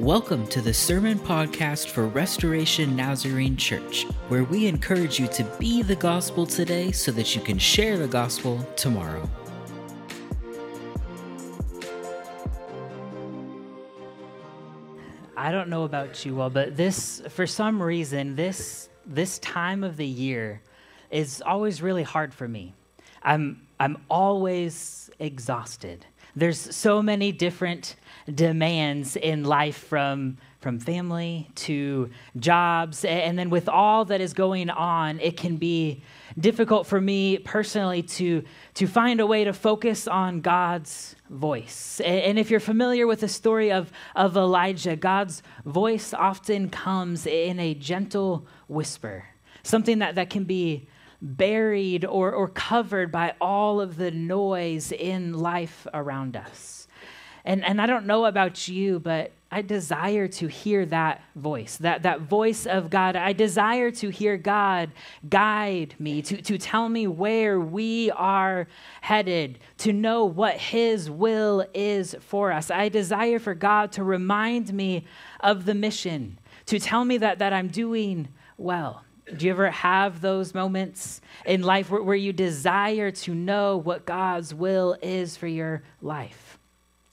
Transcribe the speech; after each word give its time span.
Welcome 0.00 0.48
to 0.48 0.60
the 0.60 0.74
Sermon 0.74 1.20
Podcast 1.20 1.86
for 1.86 2.08
Restoration 2.08 2.96
Nazarene 2.96 3.56
Church, 3.56 4.06
where 4.26 4.42
we 4.42 4.66
encourage 4.66 5.20
you 5.20 5.28
to 5.28 5.44
be 5.60 5.82
the 5.82 5.94
gospel 5.94 6.46
today 6.46 6.90
so 6.90 7.12
that 7.12 7.36
you 7.36 7.40
can 7.40 7.58
share 7.58 7.96
the 7.96 8.08
gospel 8.08 8.58
tomorrow. 8.74 9.30
I 15.36 15.52
don't 15.52 15.68
know 15.68 15.84
about 15.84 16.24
you 16.24 16.40
all, 16.40 16.50
but 16.50 16.76
this, 16.76 17.22
for 17.28 17.46
some 17.46 17.80
reason, 17.80 18.34
this, 18.34 18.88
this 19.06 19.38
time 19.38 19.84
of 19.84 19.96
the 19.96 20.04
year 20.04 20.60
is 21.12 21.40
always 21.40 21.80
really 21.80 22.02
hard 22.02 22.34
for 22.34 22.48
me. 22.48 22.74
I'm, 23.22 23.64
I'm 23.78 23.98
always 24.10 25.08
exhausted. 25.20 26.04
There's 26.36 26.58
so 26.58 27.02
many 27.02 27.32
different 27.32 27.96
demands 28.32 29.16
in 29.16 29.44
life 29.44 29.76
from, 29.76 30.38
from 30.60 30.80
family 30.80 31.50
to 31.54 32.10
jobs. 32.38 33.04
And 33.04 33.38
then 33.38 33.50
with 33.50 33.68
all 33.68 34.04
that 34.06 34.20
is 34.20 34.32
going 34.32 34.70
on, 34.70 35.20
it 35.20 35.36
can 35.36 35.56
be 35.56 36.02
difficult 36.38 36.86
for 36.86 37.00
me 37.00 37.38
personally 37.38 38.02
to, 38.02 38.42
to 38.74 38.86
find 38.86 39.20
a 39.20 39.26
way 39.26 39.44
to 39.44 39.52
focus 39.52 40.08
on 40.08 40.40
God's 40.40 41.14
voice. 41.30 42.00
And 42.00 42.38
if 42.38 42.50
you're 42.50 42.60
familiar 42.60 43.06
with 43.06 43.20
the 43.20 43.28
story 43.28 43.70
of, 43.70 43.92
of 44.16 44.36
Elijah, 44.36 44.96
God's 44.96 45.42
voice 45.64 46.14
often 46.14 46.70
comes 46.70 47.26
in 47.26 47.60
a 47.60 47.74
gentle 47.74 48.46
whisper, 48.68 49.24
something 49.62 49.98
that, 50.00 50.14
that 50.16 50.30
can 50.30 50.44
be 50.44 50.88
buried 51.24 52.04
or, 52.04 52.32
or 52.32 52.48
covered 52.48 53.10
by 53.10 53.34
all 53.40 53.80
of 53.80 53.96
the 53.96 54.10
noise 54.10 54.92
in 54.92 55.32
life 55.32 55.86
around 55.94 56.36
us. 56.36 56.86
And, 57.46 57.64
and 57.64 57.80
I 57.80 57.86
don't 57.86 58.06
know 58.06 58.26
about 58.26 58.68
you, 58.68 59.00
but 59.00 59.32
I 59.50 59.62
desire 59.62 60.26
to 60.28 60.48
hear 60.48 60.84
that 60.86 61.22
voice, 61.36 61.76
that, 61.76 62.02
that 62.02 62.22
voice 62.22 62.66
of 62.66 62.90
God. 62.90 63.16
I 63.16 63.32
desire 63.32 63.90
to 63.92 64.08
hear 64.08 64.36
God 64.36 64.90
guide 65.28 65.94
me, 65.98 66.22
to, 66.22 66.42
to 66.42 66.58
tell 66.58 66.88
me 66.88 67.06
where 67.06 67.60
we 67.60 68.10
are 68.12 68.66
headed, 69.00 69.60
to 69.78 69.92
know 69.92 70.24
what 70.24 70.56
His 70.56 71.10
will 71.10 71.66
is 71.72 72.16
for 72.20 72.50
us. 72.50 72.70
I 72.70 72.88
desire 72.88 73.38
for 73.38 73.54
God 73.54 73.92
to 73.92 74.04
remind 74.04 74.72
me 74.72 75.04
of 75.40 75.66
the 75.66 75.74
mission, 75.74 76.38
to 76.66 76.78
tell 76.78 77.04
me 77.04 77.18
that, 77.18 77.38
that 77.38 77.52
I'm 77.52 77.68
doing 77.68 78.28
well. 78.56 79.04
Do 79.32 79.46
you 79.46 79.52
ever 79.52 79.70
have 79.70 80.20
those 80.20 80.52
moments 80.52 81.20
in 81.46 81.62
life 81.62 81.90
where, 81.90 82.02
where 82.02 82.16
you 82.16 82.32
desire 82.32 83.10
to 83.10 83.34
know 83.34 83.78
what 83.78 84.04
God's 84.04 84.52
will 84.52 84.96
is 85.00 85.36
for 85.36 85.46
your 85.46 85.82
life? 86.02 86.58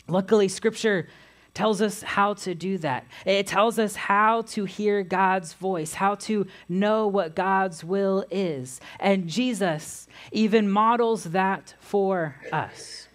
Luckily, 0.08 0.50
Scripture 0.50 1.08
tells 1.53 1.81
us 1.81 2.02
how 2.02 2.34
to 2.34 2.56
do 2.56 2.78
that. 2.80 3.06
It 3.26 3.48
tells 3.48 3.80
us 3.80 3.95
how 3.95 4.44
to 4.44 4.66
hear 4.66 5.03
God's 5.03 5.53
voice, 5.53 5.94
how 5.94 6.16
to 6.16 6.48
know 6.68 7.08
what 7.08 7.36
God's 7.36 7.84
will 7.84 8.25
is. 8.30 8.80
And 9.00 9.28
Jesus 9.28 10.08
even 10.31 10.70
models 10.70 11.25
that 11.25 11.75
for 11.80 12.36
us. 12.52 13.08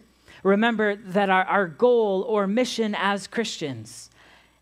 Remember 0.42 0.96
that 0.96 1.28
our, 1.28 1.44
our 1.44 1.66
goal 1.66 2.22
or 2.28 2.46
mission 2.46 2.94
as 2.94 3.26
Christians 3.26 4.10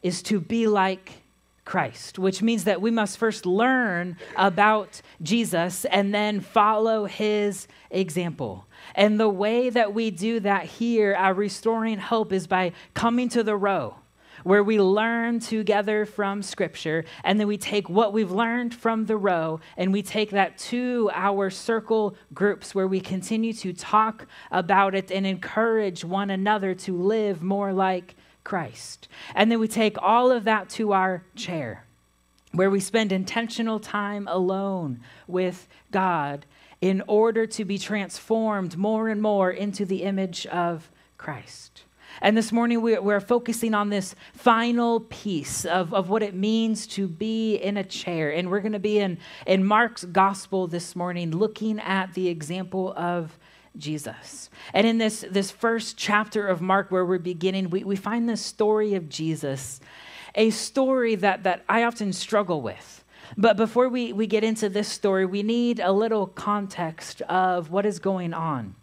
is 0.02 0.22
to 0.22 0.40
be 0.40 0.66
like 0.66 1.23
Christ, 1.64 2.18
which 2.18 2.42
means 2.42 2.64
that 2.64 2.80
we 2.82 2.90
must 2.90 3.18
first 3.18 3.46
learn 3.46 4.16
about 4.36 5.00
Jesus 5.22 5.84
and 5.86 6.14
then 6.14 6.40
follow 6.40 7.06
his 7.06 7.66
example. 7.90 8.66
And 8.94 9.18
the 9.18 9.28
way 9.28 9.70
that 9.70 9.94
we 9.94 10.10
do 10.10 10.40
that 10.40 10.66
here 10.66 11.12
at 11.12 11.36
Restoring 11.36 11.98
Hope 11.98 12.32
is 12.32 12.46
by 12.46 12.72
coming 12.92 13.28
to 13.30 13.42
the 13.42 13.56
row 13.56 13.96
where 14.44 14.62
we 14.62 14.78
learn 14.78 15.40
together 15.40 16.04
from 16.04 16.42
Scripture, 16.42 17.04
and 17.24 17.40
then 17.40 17.46
we 17.46 17.56
take 17.56 17.88
what 17.88 18.12
we've 18.12 18.30
learned 18.30 18.74
from 18.74 19.06
the 19.06 19.16
row 19.16 19.58
and 19.76 19.92
we 19.92 20.02
take 20.02 20.30
that 20.30 20.58
to 20.58 21.10
our 21.14 21.50
circle 21.50 22.14
groups 22.32 22.74
where 22.74 22.86
we 22.86 23.00
continue 23.00 23.52
to 23.52 23.72
talk 23.72 24.26
about 24.50 24.94
it 24.94 25.10
and 25.10 25.26
encourage 25.26 26.04
one 26.04 26.30
another 26.30 26.74
to 26.74 26.96
live 26.96 27.42
more 27.42 27.72
like 27.72 28.14
Christ. 28.44 29.08
And 29.34 29.50
then 29.50 29.58
we 29.58 29.68
take 29.68 29.96
all 30.00 30.30
of 30.30 30.44
that 30.44 30.68
to 30.70 30.92
our 30.92 31.24
chair, 31.34 31.84
where 32.52 32.70
we 32.70 32.80
spend 32.80 33.10
intentional 33.10 33.80
time 33.80 34.28
alone 34.28 35.00
with 35.26 35.66
God 35.90 36.46
in 36.80 37.02
order 37.06 37.46
to 37.46 37.64
be 37.64 37.78
transformed 37.78 38.76
more 38.76 39.08
and 39.08 39.20
more 39.20 39.50
into 39.50 39.86
the 39.86 40.02
image 40.02 40.46
of 40.46 40.90
Christ. 41.16 41.82
And 42.20 42.36
this 42.36 42.52
morning 42.52 42.80
we're 42.80 43.20
focusing 43.20 43.74
on 43.74 43.88
this 43.88 44.14
final 44.34 45.00
piece 45.00 45.64
of, 45.64 45.92
of 45.92 46.10
what 46.10 46.22
it 46.22 46.34
means 46.34 46.86
to 46.88 47.08
be 47.08 47.56
in 47.56 47.76
a 47.76 47.84
chair. 47.84 48.32
And 48.32 48.50
we're 48.50 48.60
going 48.60 48.72
to 48.72 48.78
be 48.78 48.98
in, 48.98 49.18
in 49.46 49.64
Mark's 49.64 50.04
gospel 50.04 50.66
this 50.66 50.94
morning, 50.94 51.32
looking 51.32 51.80
at 51.80 52.14
the 52.14 52.28
example 52.28 52.94
of 52.96 53.36
Jesus. 53.76 54.50
And 54.72 54.86
in 54.86 54.98
this, 54.98 55.24
this 55.30 55.50
first 55.50 55.96
chapter 55.96 56.46
of 56.46 56.60
Mark, 56.60 56.90
where 56.90 57.04
we're 57.04 57.18
beginning, 57.18 57.70
we, 57.70 57.84
we 57.84 57.96
find 57.96 58.28
the 58.28 58.36
story 58.36 58.94
of 58.94 59.08
Jesus, 59.08 59.80
a 60.34 60.50
story 60.50 61.14
that, 61.16 61.42
that 61.42 61.64
I 61.68 61.84
often 61.84 62.12
struggle 62.12 62.62
with. 62.62 63.04
But 63.36 63.56
before 63.56 63.88
we, 63.88 64.12
we 64.12 64.26
get 64.26 64.44
into 64.44 64.68
this 64.68 64.88
story, 64.88 65.26
we 65.26 65.42
need 65.42 65.80
a 65.80 65.92
little 65.92 66.26
context 66.26 67.22
of 67.22 67.70
what 67.70 67.86
is 67.86 67.98
going 67.98 68.34
on 68.34 68.74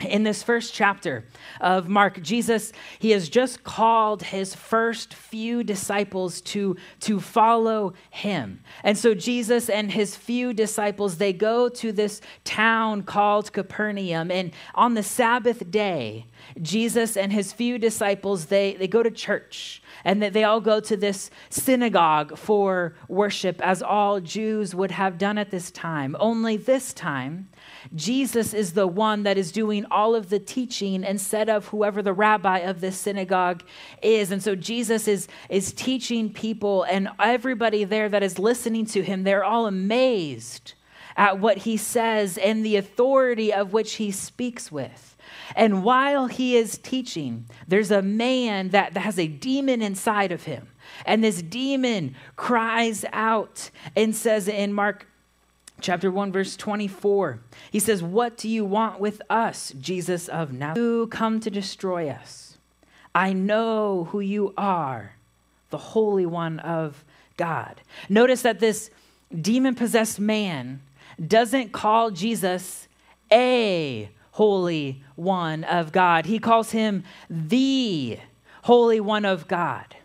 in 0.00 0.22
this 0.22 0.42
first 0.42 0.74
chapter 0.74 1.24
of 1.60 1.88
Mark, 1.88 2.22
Jesus, 2.22 2.72
he 2.98 3.10
has 3.10 3.28
just 3.28 3.64
called 3.64 4.22
his 4.22 4.54
first 4.54 5.12
few 5.12 5.64
disciples 5.64 6.40
to, 6.42 6.76
to 7.00 7.18
follow 7.18 7.94
him. 8.10 8.60
And 8.84 8.96
so 8.96 9.14
Jesus 9.14 9.68
and 9.68 9.90
his 9.90 10.14
few 10.14 10.52
disciples, 10.52 11.16
they 11.16 11.32
go 11.32 11.68
to 11.70 11.90
this 11.90 12.20
town 12.44 13.02
called 13.02 13.52
Capernaum. 13.52 14.30
And 14.30 14.52
on 14.74 14.94
the 14.94 15.02
Sabbath 15.02 15.68
day, 15.70 16.26
Jesus 16.62 17.16
and 17.16 17.32
his 17.32 17.52
few 17.52 17.78
disciples, 17.78 18.46
they, 18.46 18.74
they 18.74 18.88
go 18.88 19.02
to 19.02 19.10
church 19.10 19.82
and 20.04 20.22
they 20.22 20.44
all 20.44 20.60
go 20.60 20.78
to 20.80 20.96
this 20.96 21.30
synagogue 21.50 22.38
for 22.38 22.94
worship, 23.08 23.60
as 23.62 23.82
all 23.82 24.20
Jews 24.20 24.74
would 24.74 24.92
have 24.92 25.18
done 25.18 25.38
at 25.38 25.50
this 25.50 25.70
time. 25.70 26.16
Only 26.20 26.56
this 26.56 26.92
time, 26.92 27.48
Jesus 27.94 28.52
is 28.54 28.72
the 28.72 28.86
one 28.86 29.22
that 29.22 29.38
is 29.38 29.52
doing 29.52 29.86
all 29.90 30.14
of 30.14 30.28
the 30.28 30.38
teaching 30.38 31.04
instead 31.04 31.48
of 31.48 31.68
whoever 31.68 32.02
the 32.02 32.12
rabbi 32.12 32.58
of 32.58 32.80
this 32.80 32.98
synagogue 32.98 33.62
is. 34.02 34.30
And 34.30 34.42
so 34.42 34.54
Jesus 34.54 35.08
is, 35.08 35.28
is 35.48 35.72
teaching 35.72 36.32
people, 36.32 36.84
and 36.84 37.08
everybody 37.18 37.84
there 37.84 38.08
that 38.08 38.22
is 38.22 38.38
listening 38.38 38.86
to 38.86 39.02
him, 39.02 39.24
they're 39.24 39.44
all 39.44 39.66
amazed 39.66 40.74
at 41.16 41.40
what 41.40 41.58
he 41.58 41.76
says 41.76 42.38
and 42.38 42.64
the 42.64 42.76
authority 42.76 43.52
of 43.52 43.72
which 43.72 43.94
he 43.94 44.10
speaks 44.10 44.70
with. 44.70 45.16
And 45.56 45.82
while 45.82 46.26
he 46.26 46.56
is 46.56 46.78
teaching, 46.78 47.46
there's 47.66 47.90
a 47.90 48.02
man 48.02 48.70
that, 48.70 48.94
that 48.94 49.00
has 49.00 49.18
a 49.18 49.26
demon 49.26 49.82
inside 49.82 50.32
of 50.32 50.44
him. 50.44 50.68
And 51.04 51.22
this 51.22 51.42
demon 51.42 52.14
cries 52.36 53.04
out 53.12 53.70
and 53.96 54.14
says 54.14 54.48
in 54.48 54.72
Mark 54.72 55.06
chapter 55.80 56.10
1 56.10 56.32
verse 56.32 56.56
24 56.56 57.38
he 57.70 57.78
says 57.78 58.02
what 58.02 58.36
do 58.36 58.48
you 58.48 58.64
want 58.64 58.98
with 58.98 59.22
us 59.30 59.72
jesus 59.78 60.28
of 60.28 60.52
nazareth? 60.52 60.78
You 60.78 61.06
come 61.06 61.40
to 61.40 61.50
destroy 61.50 62.08
us. 62.08 62.58
I 63.14 63.32
know 63.32 64.08
who 64.10 64.20
you 64.20 64.54
are 64.56 65.14
the 65.70 65.78
holy 65.78 66.26
one 66.26 66.58
of 66.60 67.04
god. 67.36 67.80
Notice 68.08 68.42
that 68.42 68.60
this 68.60 68.90
demon 69.40 69.74
possessed 69.74 70.18
man 70.18 70.80
doesn't 71.24 71.72
call 71.72 72.10
jesus 72.10 72.88
a 73.30 74.10
holy 74.32 75.02
one 75.16 75.64
of 75.64 75.92
god. 75.92 76.26
He 76.26 76.38
calls 76.38 76.70
him 76.70 77.04
the 77.28 78.18
holy 78.62 79.00
one 79.00 79.24
of 79.24 79.48
god 79.48 79.96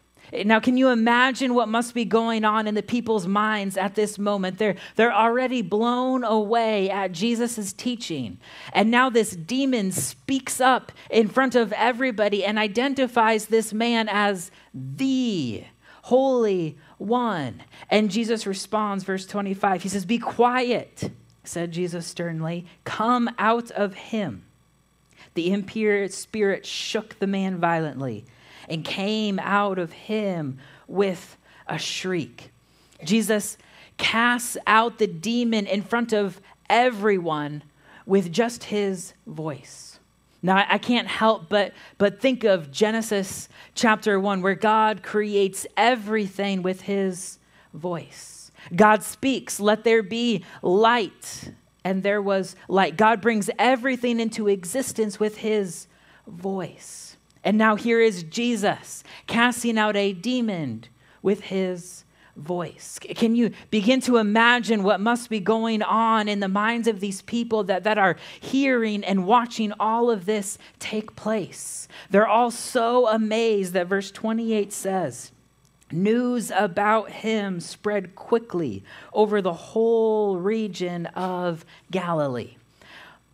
now, 0.46 0.60
can 0.60 0.78
you 0.78 0.90
imagine 0.90 1.54
what 1.54 1.68
must 1.68 1.94
be 1.94 2.06
going 2.06 2.44
on 2.44 2.66
in 2.66 2.74
the 2.74 2.82
people's 2.82 3.28
minds 3.28 3.78
at 3.78 3.94
this 3.94 4.18
moment? 4.18 4.58
They're, 4.58 4.76
they're 4.96 5.14
already 5.14 5.62
blown 5.62 6.24
away 6.24 6.90
at 6.90 7.12
Jesus' 7.12 7.72
teaching. 7.72 8.40
And 8.72 8.90
now 8.90 9.10
this 9.10 9.36
demon 9.36 9.92
speaks 9.92 10.60
up 10.60 10.92
in 11.12 11.28
front 11.28 11.56
of 11.56 11.72
everybody 11.74 12.44
and 12.44 12.58
identifies 12.58 13.46
this 13.46 13.74
man 13.74 14.10
as 14.10 14.50
the 14.74 15.66
Holy 16.04 16.78
One. 16.98 17.62
And 17.90 18.10
Jesus 18.10 18.48
responds, 18.48 19.04
verse 19.04 19.28
25. 19.28 19.84
He 19.84 19.90
says, 19.90 20.06
Be 20.06 20.18
quiet, 20.18 21.12
said 21.44 21.72
Jesus 21.72 22.08
sternly. 22.08 22.66
Come 22.86 23.30
out 23.38 23.70
of 23.72 23.94
him. 23.94 24.46
The 25.36 25.52
impure 25.52 26.08
spirit 26.10 26.66
shook 26.66 27.20
the 27.20 27.28
man 27.28 27.60
violently 27.60 28.26
and 28.70 28.84
came 28.86 29.40
out 29.40 29.80
of 29.80 29.92
him 29.92 30.60
with 30.88 31.38
a 31.68 31.78
shriek. 31.78 32.52
Jesus 33.04 33.58
casts 33.98 34.58
out 34.68 34.98
the 34.98 35.08
demon 35.08 35.68
in 35.68 35.82
front 35.82 36.14
of 36.14 36.42
everyone 36.70 37.64
with 38.06 38.32
just 38.32 38.66
his 38.66 39.14
voice. 39.28 40.00
Now, 40.42 40.66
I 40.68 40.78
can't 40.78 41.08
help 41.08 41.48
but, 41.48 41.74
but 41.98 42.20
think 42.20 42.44
of 42.44 42.70
Genesis 42.70 43.48
chapter 43.76 44.20
1, 44.20 44.42
where 44.42 44.56
God 44.56 45.02
creates 45.02 45.66
everything 45.78 46.62
with 46.62 46.82
his 46.82 47.40
voice. 47.74 48.52
God 48.76 49.04
speaks, 49.04 49.60
let 49.62 49.86
there 49.86 50.04
be 50.04 50.44
light, 50.62 51.52
and 51.86 52.04
there 52.04 52.22
was 52.22 52.58
light. 52.68 52.98
God 52.98 53.22
brings 53.22 53.50
everything 53.58 54.20
into 54.20 54.50
existence 54.50 55.18
with 55.18 55.38
his 55.38 55.88
voice. 56.28 57.13
And 57.44 57.58
now 57.58 57.76
here 57.76 58.00
is 58.00 58.24
Jesus 58.24 59.04
casting 59.28 59.78
out 59.78 59.96
a 59.96 60.14
demon 60.14 60.86
with 61.22 61.42
his 61.42 62.04
voice. 62.36 63.00
Can 63.00 63.36
you 63.36 63.52
begin 63.70 64.02
to 64.02 64.18
imagine 64.18 64.84
what 64.84 65.00
must 65.00 65.30
be 65.30 65.40
going 65.40 65.82
on 65.82 66.28
in 66.28 66.40
the 66.40 66.48
minds 66.48 66.88
of 66.88 67.00
these 67.00 67.22
people 67.22 67.64
that, 67.66 67.84
that 67.84 67.98
are 67.98 68.18
hearing 68.40 69.04
and 69.04 69.26
watching 69.26 69.72
all 69.80 70.10
of 70.10 70.26
this 70.26 70.58
take 70.80 71.16
place? 71.16 71.88
They're 72.10 72.28
all 72.28 72.52
so 72.52 73.08
amazed 73.08 73.74
that 73.74 73.88
verse 73.88 74.12
28 74.12 74.74
says, 74.74 75.32
News 75.92 76.52
about 76.56 77.12
him 77.12 77.60
spread 77.60 78.16
quickly 78.16 78.84
over 79.14 79.42
the 79.42 79.54
whole 79.54 80.38
region 80.38 81.06
of 81.08 81.66
Galilee. 81.92 82.56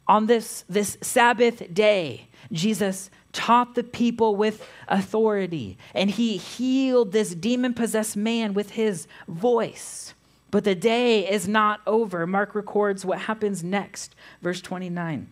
On 0.10 0.26
this, 0.26 0.66
this 0.68 0.98
Sabbath 1.02 1.74
day, 1.74 2.28
Jesus 2.52 3.10
taught 3.40 3.74
the 3.74 3.84
people 3.84 4.36
with 4.36 4.68
authority, 4.90 5.78
and 5.94 6.12
he 6.12 6.36
healed 6.36 7.14
this 7.14 7.34
demon 7.34 7.74
possessed 7.74 8.18
man 8.18 8.54
with 8.54 8.72
his 8.72 9.08
voice. 9.30 10.14
But 10.52 10.66
the 10.66 10.76
day 10.76 11.26
is 11.30 11.48
not 11.48 11.80
over. 11.88 12.28
Mark 12.28 12.54
records 12.54 13.06
what 13.06 13.20
happens 13.20 13.64
next. 13.64 14.14
Verse 14.42 14.60
29. 14.60 15.30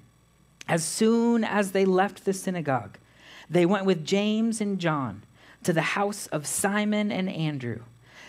As 0.69 0.85
soon 0.85 1.43
as 1.43 1.73
they 1.73 1.83
left 1.83 2.23
the 2.23 2.31
synagogue, 2.31 2.97
they 3.49 3.65
went 3.65 3.85
with 3.85 4.05
James 4.05 4.61
and 4.61 4.79
John 4.79 5.23
to 5.63 5.73
the 5.73 5.81
house 5.81 6.27
of 6.27 6.47
Simon 6.47 7.11
and 7.11 7.29
Andrew. 7.29 7.81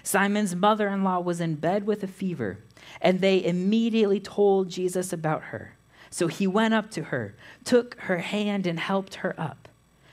Simon's 0.03 0.57
mother 0.57 0.89
in 0.89 1.05
law 1.05 1.21
was 1.21 1.41
in 1.41 1.55
bed 1.55 1.87
with 1.87 2.03
a 2.03 2.09
fever, 2.09 2.59
and 3.01 3.21
they 3.21 3.45
immediately 3.45 4.19
told 4.19 4.71
Jesus 4.71 5.13
about 5.13 5.45
her. 5.45 5.77
So 6.11 6.27
he 6.27 6.47
went 6.47 6.75
up 6.75 6.91
to 6.93 7.05
her, 7.05 7.35
took 7.65 7.99
her 8.03 8.19
hand, 8.19 8.67
and 8.67 8.79
helped 8.79 9.17
her 9.17 9.35
up. 9.39 9.69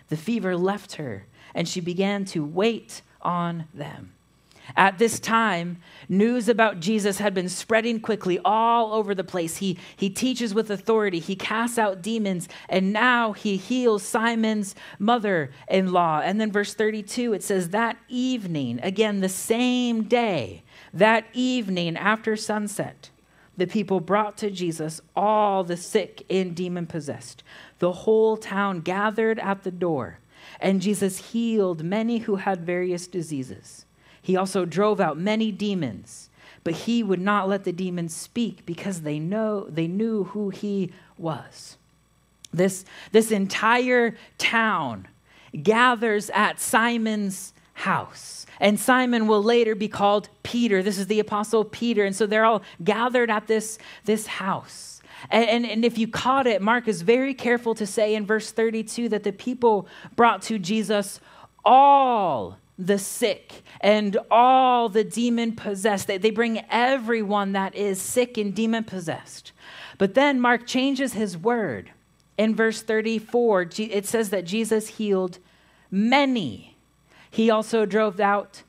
The 0.09 0.18
fever 0.18 0.56
left 0.56 0.94
her, 0.94 1.25
and 1.53 1.68
she 1.68 1.81
began 1.81 2.25
to 2.25 2.44
wait 2.44 3.01
on 3.21 3.65
them. 3.74 4.12
At 4.75 4.97
this 4.97 5.19
time, 5.19 5.77
news 6.09 6.50
about 6.50 6.80
Jesus 6.80 7.19
had 7.19 7.33
been 7.33 7.50
spreading 7.50 8.00
quickly 8.00 8.39
all 8.44 8.94
over 8.94 9.13
the 9.13 9.24
place. 9.24 9.57
He, 9.57 9.77
he 9.95 10.09
teaches 10.09 10.53
with 10.53 10.71
authority, 10.71 11.19
he 11.19 11.36
casts 11.36 11.77
out 11.77 12.01
demons, 12.01 12.50
and 12.68 12.92
now 12.92 13.33
he 13.33 13.57
heals 13.57 14.01
Simon's 14.03 14.74
mother 14.97 15.51
in 15.69 15.92
law. 15.92 16.21
And 16.24 16.42
then, 16.42 16.51
verse 16.51 16.74
32, 16.74 17.33
it 17.33 17.44
says, 17.44 17.69
That 17.69 17.97
evening, 18.07 18.80
again, 18.81 19.19
the 19.19 19.30
same 19.30 20.03
day, 20.03 20.63
that 20.94 21.25
evening 21.33 21.95
after 21.97 22.36
sunset, 22.36 23.09
the 23.57 23.68
people 23.68 24.00
brought 24.00 24.38
to 24.38 24.52
Jesus 24.52 25.02
all 25.16 25.63
the 25.63 25.78
sick 25.78 26.24
and 26.30 26.56
demon 26.56 26.88
possessed. 26.88 27.44
The 27.80 27.92
whole 27.92 28.38
town 28.38 28.81
gathered 28.81 29.40
at 29.40 29.63
the 29.63 29.72
door, 29.72 30.19
and 30.60 30.81
Jesus 30.81 31.31
healed 31.31 31.84
many 31.84 32.19
who 32.19 32.38
had 32.38 32.66
various 32.66 33.07
diseases. 33.07 33.86
He 34.22 34.36
also 34.36 34.66
drove 34.66 35.00
out 35.00 35.18
many 35.18 35.52
demons, 35.52 36.30
but 36.63 36.74
he 36.74 37.04
would 37.04 37.22
not 37.22 37.48
let 37.48 37.63
the 37.63 37.72
demons 37.72 38.16
speak 38.16 38.66
because 38.66 39.02
they 39.02 39.19
know 39.19 39.68
they 39.69 39.88
knew 39.88 40.25
who 40.25 40.50
he 40.50 40.92
was. 41.18 41.78
This, 42.52 42.86
this 43.12 43.31
entire 43.31 44.16
town 44.38 45.07
gathers 45.62 46.30
at 46.31 46.60
Simon's 46.60 47.54
house. 47.74 48.44
And 48.60 48.80
Simon 48.80 49.28
will 49.28 49.44
later 49.44 49.75
be 49.75 49.88
called 49.88 50.30
Peter. 50.44 50.81
This 50.81 50.98
is 50.98 51.07
the 51.07 51.19
apostle 51.19 51.66
Peter. 51.66 52.06
And 52.06 52.16
so 52.16 52.25
they're 52.25 52.46
all 52.46 52.62
gathered 52.84 53.30
at 53.30 53.48
this, 53.48 53.78
this 54.06 54.28
house. 54.28 55.02
And, 55.30 55.50
and, 55.50 55.66
and, 55.66 55.86
if 55.86 55.98
you 55.98 56.07
caught 56.07 56.46
it, 56.46 56.62
Mark 56.62 56.88
is 56.88 57.02
very 57.02 57.34
careful 57.34 57.74
to 57.75 57.88
say 57.88 58.16
in 58.16 58.25
verse 58.25 58.52
32 58.52 59.10
that 59.10 59.24
the 59.24 59.31
people 59.31 59.88
brought 60.16 60.42
to 60.44 60.60
Jesus 60.60 61.19
all 61.63 62.57
the 62.78 63.00
sick 63.00 63.63
and 63.81 64.18
all 64.30 64.90
the 64.90 65.04
demon 65.04 65.56
possessed. 65.56 66.07
They, 66.07 66.18
they 66.18 66.31
bring 66.31 66.63
everyone 66.69 67.54
that 67.54 67.75
is 67.75 68.02
sick 68.02 68.38
and 68.38 68.54
demon 68.54 68.84
possessed. 68.84 69.52
But 69.98 70.13
then 70.13 70.40
Mark 70.40 70.68
changes 70.68 71.13
his 71.13 71.38
word. 71.38 71.92
In 72.38 72.54
verse 72.54 72.81
34, 72.81 73.69
it 73.78 74.06
says 74.06 74.30
that 74.30 74.46
Jesus 74.46 74.88
healed 74.90 75.40
many 75.90 76.75
he 77.36 77.50
also 77.50 77.86
drove 77.86 78.22
out 78.22 78.64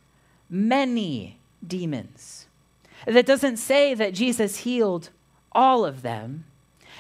many 0.50 1.38
demons. 1.64 2.48
That 3.06 3.24
doesn't 3.24 3.58
say 3.58 3.94
that 3.94 4.12
Jesus 4.12 4.58
healed 4.58 5.10
all 5.52 5.84
of 5.84 6.02
them, 6.02 6.46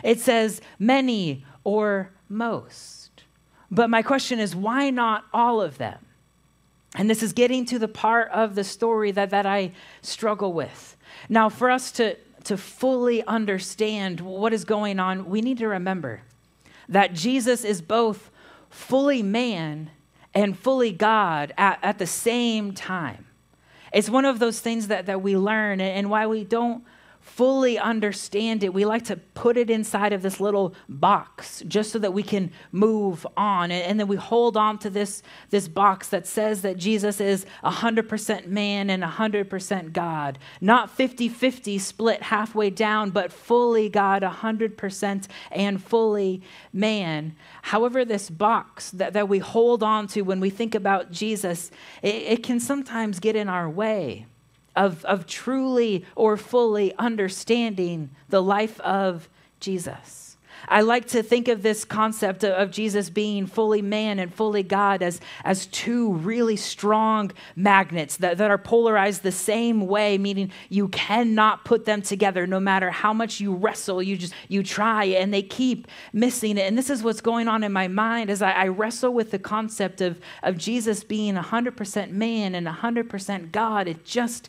it 0.04 0.20
says 0.20 0.60
many 0.78 1.44
or 1.64 2.10
most. 2.28 3.24
But 3.68 3.90
my 3.90 4.00
question 4.00 4.38
is 4.38 4.54
why 4.54 4.90
not 4.90 5.24
all 5.34 5.60
of 5.60 5.78
them? 5.78 5.98
And 6.94 7.10
this 7.10 7.20
is 7.20 7.32
getting 7.32 7.64
to 7.66 7.80
the 7.80 7.88
part 7.88 8.30
of 8.30 8.54
the 8.54 8.62
story 8.62 9.10
that, 9.10 9.30
that 9.30 9.44
I 9.44 9.72
struggle 10.02 10.52
with. 10.52 10.96
Now, 11.28 11.48
for 11.48 11.68
us 11.68 11.90
to, 11.92 12.14
to 12.44 12.56
fully 12.56 13.24
understand 13.24 14.20
what 14.20 14.52
is 14.52 14.64
going 14.64 15.00
on, 15.00 15.28
we 15.28 15.40
need 15.40 15.58
to 15.58 15.66
remember 15.66 16.22
that 16.88 17.12
Jesus 17.12 17.64
is 17.64 17.82
both 17.82 18.30
fully 18.70 19.20
man 19.20 19.90
and 20.36 20.56
fully 20.56 20.92
God 20.92 21.54
at, 21.56 21.78
at 21.82 21.98
the 21.98 22.06
same 22.06 22.72
time. 22.72 23.26
It's 23.90 24.10
one 24.10 24.26
of 24.26 24.38
those 24.38 24.60
things 24.60 24.88
that, 24.88 25.06
that 25.06 25.22
we 25.22 25.34
learn, 25.34 25.80
and 25.80 26.10
why 26.10 26.26
we 26.26 26.44
don't 26.44 26.84
fully 27.26 27.76
understand 27.76 28.62
it, 28.62 28.72
we 28.72 28.84
like 28.84 29.04
to 29.04 29.16
put 29.16 29.56
it 29.56 29.68
inside 29.68 30.12
of 30.12 30.22
this 30.22 30.38
little 30.38 30.72
box 30.88 31.60
just 31.66 31.90
so 31.90 31.98
that 31.98 32.14
we 32.14 32.22
can 32.22 32.52
move 32.70 33.26
on. 33.36 33.72
And, 33.72 33.82
and, 33.82 34.00
then 34.00 34.06
we 34.06 34.16
hold 34.16 34.56
on 34.56 34.78
to 34.78 34.88
this, 34.88 35.24
this 35.50 35.66
box 35.66 36.08
that 36.10 36.26
says 36.26 36.62
that 36.62 36.76
Jesus 36.76 37.20
is 37.20 37.44
100% 37.64 38.46
man 38.46 38.88
and 38.88 39.02
100% 39.02 39.92
God. 39.92 40.38
Not 40.60 40.88
50 40.88 41.28
50 41.28 41.78
split 41.78 42.22
halfway 42.22 42.70
down, 42.70 43.10
but 43.10 43.32
fully 43.32 43.88
God, 43.88 44.22
100% 44.22 45.26
and 45.50 45.82
fully 45.82 46.42
man. 46.72 47.34
However, 47.62 48.04
this 48.04 48.30
box 48.30 48.92
that, 48.92 49.14
that 49.14 49.28
we 49.28 49.40
hold 49.40 49.82
on 49.82 50.06
to 50.08 50.22
when 50.22 50.38
we 50.38 50.48
think 50.48 50.76
about 50.76 51.10
Jesus, 51.10 51.72
it, 52.02 52.14
it 52.14 52.42
can 52.44 52.60
sometimes 52.60 53.18
get 53.18 53.34
in 53.34 53.48
our 53.48 53.68
way 53.68 54.26
of, 54.76 55.04
of 55.04 55.26
truly 55.26 56.04
or 56.14 56.36
fully 56.36 56.94
understanding 56.98 58.10
the 58.28 58.42
life 58.42 58.78
of 58.80 59.28
Jesus. 59.58 60.25
I 60.68 60.80
like 60.80 61.06
to 61.08 61.22
think 61.22 61.48
of 61.48 61.62
this 61.62 61.84
concept 61.84 62.44
of 62.44 62.70
Jesus 62.70 63.10
being 63.10 63.46
fully 63.46 63.82
man 63.82 64.18
and 64.18 64.32
fully 64.32 64.62
God 64.62 65.02
as, 65.02 65.20
as 65.44 65.66
two 65.66 66.12
really 66.14 66.56
strong 66.56 67.32
magnets 67.54 68.16
that, 68.18 68.38
that 68.38 68.50
are 68.50 68.58
polarized 68.58 69.22
the 69.22 69.32
same 69.32 69.86
way, 69.86 70.18
meaning 70.18 70.50
you 70.68 70.88
cannot 70.88 71.64
put 71.64 71.84
them 71.84 72.02
together 72.02 72.46
no 72.46 72.60
matter 72.60 72.90
how 72.90 73.12
much 73.12 73.40
you 73.40 73.54
wrestle, 73.54 74.02
you 74.02 74.16
just 74.16 74.34
you 74.48 74.62
try 74.62 75.04
and 75.04 75.32
they 75.32 75.42
keep 75.42 75.86
missing 76.12 76.58
it. 76.58 76.62
And 76.62 76.76
this 76.76 76.90
is 76.90 77.02
what's 77.02 77.20
going 77.20 77.48
on 77.48 77.62
in 77.62 77.72
my 77.72 77.88
mind 77.88 78.30
as 78.30 78.42
I, 78.42 78.52
I 78.52 78.68
wrestle 78.68 79.12
with 79.12 79.30
the 79.30 79.38
concept 79.38 80.00
of, 80.00 80.20
of 80.42 80.56
Jesus 80.56 81.04
being 81.04 81.34
100% 81.34 82.10
man 82.10 82.54
and 82.54 82.66
100% 82.66 83.52
God. 83.52 83.88
It 83.88 84.04
just 84.04 84.48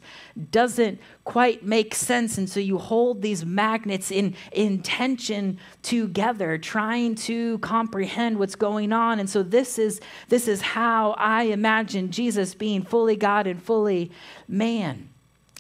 doesn't 0.52 1.00
quite 1.24 1.64
make 1.64 1.94
sense. 1.94 2.38
And 2.38 2.50
so 2.50 2.60
you 2.60 2.78
hold 2.78 3.22
these 3.22 3.46
magnets 3.46 4.12
in, 4.12 4.36
in 4.52 4.82
tension 4.82 5.60
together, 6.08 6.58
trying 6.58 7.16
to 7.16 7.58
comprehend 7.60 8.40
what's 8.40 8.56
going 8.56 8.94
on. 8.94 9.20
And 9.20 9.30
so 9.30 9.44
this 9.44 9.78
is, 9.78 10.00
this 10.30 10.48
is 10.48 10.62
how 10.62 11.12
I 11.18 11.44
imagine 11.44 12.12
Jesus 12.12 12.56
being 12.56 12.82
fully 12.82 13.18
God 13.18 13.46
and 13.46 13.62
fully 13.62 14.10
man. 14.48 15.10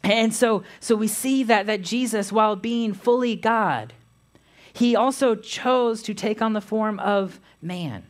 And 0.03 0.33
so, 0.33 0.63
so 0.79 0.95
we 0.95 1.09
see 1.09 1.43
that, 1.43 1.65
that 1.65 1.81
Jesus, 1.81 2.31
while 2.31 2.55
being 2.55 2.93
fully 2.93 3.35
God, 3.35 3.91
he 4.71 4.95
also 4.95 5.35
chose 5.35 6.01
to 6.03 6.13
take 6.13 6.41
on 6.41 6.53
the 6.53 6.61
form 6.61 6.97
of 6.99 7.41
man, 7.61 8.03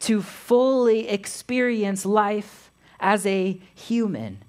to 0.00 0.20
fully 0.20 1.08
experience 1.08 2.04
life 2.04 2.70
as 3.00 3.24
a 3.24 3.58
human 3.74 4.42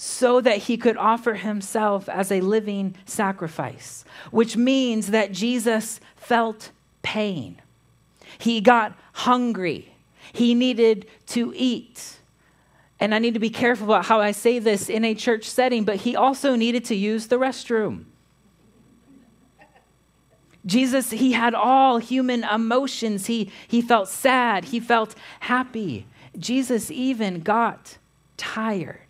so 0.00 0.40
that 0.40 0.58
he 0.58 0.76
could 0.76 0.96
offer 0.96 1.34
himself 1.34 2.08
as 2.08 2.30
a 2.30 2.40
living 2.40 2.94
sacrifice, 3.04 4.04
which 4.30 4.56
means 4.56 5.08
that 5.08 5.32
Jesus 5.32 5.98
felt 6.14 6.70
pain. 7.02 7.60
He 8.38 8.60
got 8.60 8.96
hungry. 9.12 9.92
He 10.32 10.54
needed 10.54 11.06
to 11.26 11.52
eat. 11.56 12.20
And 13.00 13.12
I 13.12 13.18
need 13.18 13.34
to 13.34 13.40
be 13.40 13.50
careful 13.50 13.86
about 13.86 14.04
how 14.04 14.20
I 14.20 14.30
say 14.30 14.60
this 14.60 14.88
in 14.88 15.04
a 15.04 15.16
church 15.16 15.50
setting, 15.50 15.82
but 15.82 15.96
he 15.96 16.14
also 16.14 16.54
needed 16.54 16.84
to 16.84 16.94
use 16.94 17.26
the 17.26 17.36
restroom. 17.36 18.04
Jesus, 20.64 21.10
he 21.10 21.32
had 21.32 21.54
all 21.54 21.98
human 21.98 22.44
emotions. 22.44 23.26
He, 23.26 23.50
he 23.66 23.82
felt 23.82 24.06
sad, 24.08 24.66
he 24.66 24.78
felt 24.78 25.16
happy. 25.40 26.06
Jesus 26.38 26.88
even 26.88 27.40
got 27.40 27.98
tired. 28.36 29.07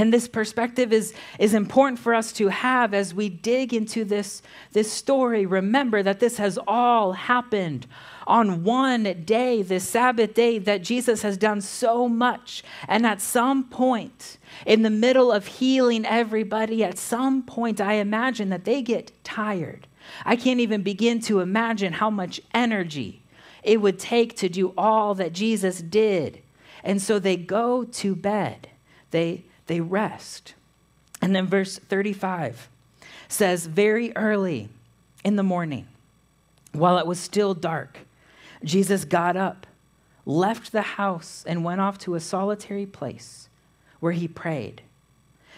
And 0.00 0.14
this 0.14 0.28
perspective 0.28 0.94
is, 0.94 1.12
is 1.38 1.52
important 1.52 1.98
for 1.98 2.14
us 2.14 2.32
to 2.32 2.48
have 2.48 2.94
as 2.94 3.12
we 3.12 3.28
dig 3.28 3.74
into 3.74 4.02
this, 4.02 4.40
this 4.72 4.90
story. 4.90 5.44
Remember 5.44 6.02
that 6.02 6.20
this 6.20 6.38
has 6.38 6.58
all 6.66 7.12
happened 7.12 7.86
on 8.26 8.64
one 8.64 9.02
day, 9.26 9.60
this 9.60 9.86
Sabbath 9.86 10.32
day, 10.32 10.58
that 10.58 10.80
Jesus 10.80 11.20
has 11.20 11.36
done 11.36 11.60
so 11.60 12.08
much. 12.08 12.64
And 12.88 13.04
at 13.04 13.20
some 13.20 13.64
point, 13.64 14.38
in 14.64 14.80
the 14.80 14.88
middle 14.88 15.30
of 15.30 15.46
healing 15.46 16.06
everybody, 16.06 16.82
at 16.82 16.96
some 16.96 17.42
point, 17.42 17.78
I 17.78 17.94
imagine 17.96 18.48
that 18.48 18.64
they 18.64 18.80
get 18.80 19.12
tired. 19.22 19.86
I 20.24 20.34
can't 20.34 20.60
even 20.60 20.82
begin 20.82 21.20
to 21.24 21.40
imagine 21.40 21.92
how 21.92 22.08
much 22.08 22.40
energy 22.54 23.22
it 23.62 23.82
would 23.82 23.98
take 23.98 24.34
to 24.36 24.48
do 24.48 24.72
all 24.78 25.14
that 25.16 25.34
Jesus 25.34 25.82
did. 25.82 26.40
And 26.82 27.02
so 27.02 27.18
they 27.18 27.36
go 27.36 27.84
to 27.84 28.16
bed. 28.16 28.70
They 29.10 29.44
they 29.70 29.80
rest. 29.80 30.54
And 31.22 31.34
then 31.34 31.46
verse 31.46 31.78
35 31.78 32.68
says, 33.28 33.66
Very 33.66 34.14
early 34.16 34.68
in 35.22 35.36
the 35.36 35.44
morning, 35.44 35.86
while 36.72 36.98
it 36.98 37.06
was 37.06 37.20
still 37.20 37.54
dark, 37.54 38.00
Jesus 38.64 39.04
got 39.04 39.36
up, 39.36 39.68
left 40.26 40.72
the 40.72 40.82
house, 40.82 41.44
and 41.46 41.62
went 41.62 41.80
off 41.80 41.98
to 41.98 42.16
a 42.16 42.20
solitary 42.20 42.84
place 42.84 43.48
where 44.00 44.10
he 44.10 44.26
prayed. 44.26 44.82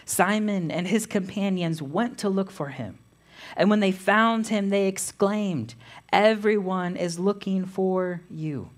Simon 0.05 0.69
and 0.69 0.87
his 0.87 1.07
companions 1.07 1.81
went 1.81 2.19
to 2.19 2.29
look 2.29 2.51
for 2.51 2.67
him. 2.69 2.99
And 3.57 3.67
when 3.67 3.79
they 3.79 3.91
found 3.91 4.47
him, 4.47 4.69
they 4.69 4.87
exclaimed, 4.87 5.73
Everyone 6.11 6.95
is 6.95 7.17
looking 7.17 7.65
for 7.65 8.21
you. 8.29 8.69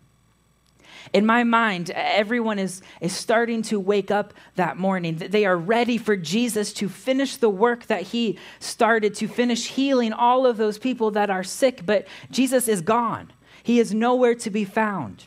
In 1.14 1.26
my 1.26 1.44
mind, 1.44 1.92
everyone 1.92 2.60
is, 2.60 2.82
is 3.02 3.16
starting 3.16 3.62
to 3.64 3.80
wake 3.80 4.12
up 4.12 4.34
that 4.56 4.78
morning. 4.78 5.16
They 5.18 5.46
are 5.46 5.58
ready 5.58 5.98
for 5.98 6.16
Jesus 6.16 6.74
to 6.74 6.90
finish 6.90 7.38
the 7.38 7.50
work 7.50 7.88
that 7.88 8.04
he 8.04 8.38
started, 8.60 9.16
to 9.16 9.28
finish 9.28 9.68
healing 9.68 10.14
all 10.14 10.46
of 10.46 10.58
those 10.58 10.78
people 10.78 11.12
that 11.12 11.30
are 11.30 11.44
sick, 11.44 11.86
but 11.86 12.08
Jesus 12.32 12.68
is 12.68 12.82
gone. 12.82 13.32
He 13.64 13.80
is 13.80 13.94
nowhere 13.94 14.36
to 14.36 14.50
be 14.50 14.66
found. 14.66 15.26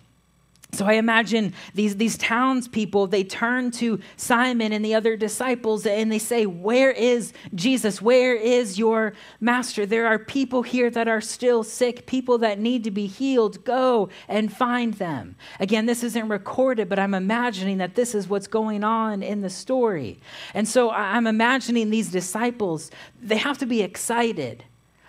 So 0.72 0.84
I 0.84 0.94
imagine 0.94 1.54
these, 1.74 1.96
these 1.96 2.18
townspeople, 2.18 3.06
they 3.06 3.24
turn 3.24 3.70
to 3.72 4.00
Simon 4.16 4.72
and 4.72 4.84
the 4.84 4.94
other 4.94 5.16
disciples 5.16 5.86
and 5.86 6.12
they 6.12 6.18
say, 6.18 6.44
Where 6.44 6.90
is 6.90 7.32
Jesus? 7.54 8.02
Where 8.02 8.34
is 8.34 8.78
your 8.78 9.14
master? 9.40 9.86
There 9.86 10.06
are 10.06 10.18
people 10.18 10.62
here 10.62 10.90
that 10.90 11.08
are 11.08 11.22
still 11.22 11.62
sick, 11.62 12.06
people 12.06 12.36
that 12.38 12.58
need 12.58 12.84
to 12.84 12.90
be 12.90 13.06
healed. 13.06 13.64
Go 13.64 14.10
and 14.28 14.52
find 14.52 14.94
them. 14.94 15.36
Again, 15.58 15.86
this 15.86 16.04
isn't 16.04 16.28
recorded, 16.28 16.90
but 16.90 16.98
I'm 16.98 17.14
imagining 17.14 17.78
that 17.78 17.94
this 17.94 18.14
is 18.14 18.28
what's 18.28 18.46
going 18.46 18.84
on 18.84 19.22
in 19.22 19.40
the 19.40 19.50
story. 19.50 20.20
And 20.52 20.68
so 20.68 20.90
I'm 20.90 21.26
imagining 21.26 21.88
these 21.88 22.10
disciples, 22.10 22.90
they 23.22 23.38
have 23.38 23.56
to 23.58 23.66
be 23.66 23.80
excited 23.80 24.64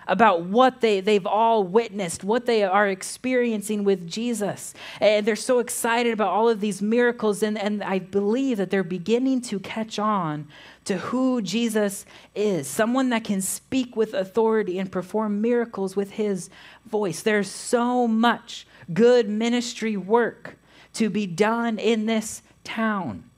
about 0.10 0.42
what 0.42 0.82
they, 0.82 1.00
they've 1.00 1.26
all 1.26 1.64
witnessed, 1.64 2.24
what 2.24 2.46
they 2.46 2.64
are 2.64 2.88
experiencing 2.88 3.84
with 3.84 4.10
Jesus. 4.10 4.74
And 5.00 5.26
they're 5.26 5.36
so 5.36 5.60
excited 5.60 6.12
about 6.12 6.30
all 6.30 6.50
of 6.50 6.60
these 6.60 6.82
miracles. 6.82 7.44
And, 7.44 7.58
and 7.58 7.84
I 7.84 8.00
believe 8.00 8.58
that 8.58 8.72
they're 8.72 8.84
beginning 8.84 9.42
to 9.44 9.60
catch 9.60 10.00
on 10.00 10.48
to 10.86 10.98
who 10.98 11.42
Jesus 11.42 12.06
is 12.34 12.68
someone 12.68 13.10
that 13.10 13.24
can 13.24 13.42
speak 13.42 13.96
with 13.96 14.16
authority 14.16 14.80
and 14.80 14.92
perform 14.92 15.40
miracles 15.40 15.96
with 15.96 16.12
his 16.12 16.50
voice. 16.88 17.22
There's 17.22 17.50
so 17.50 18.08
much 18.08 18.66
good 18.92 19.30
ministry 19.30 19.96
work 19.96 20.58
to 20.94 21.10
be 21.12 21.28
done 21.28 21.78
in 21.78 22.08
this 22.08 22.42
town. 22.64 23.30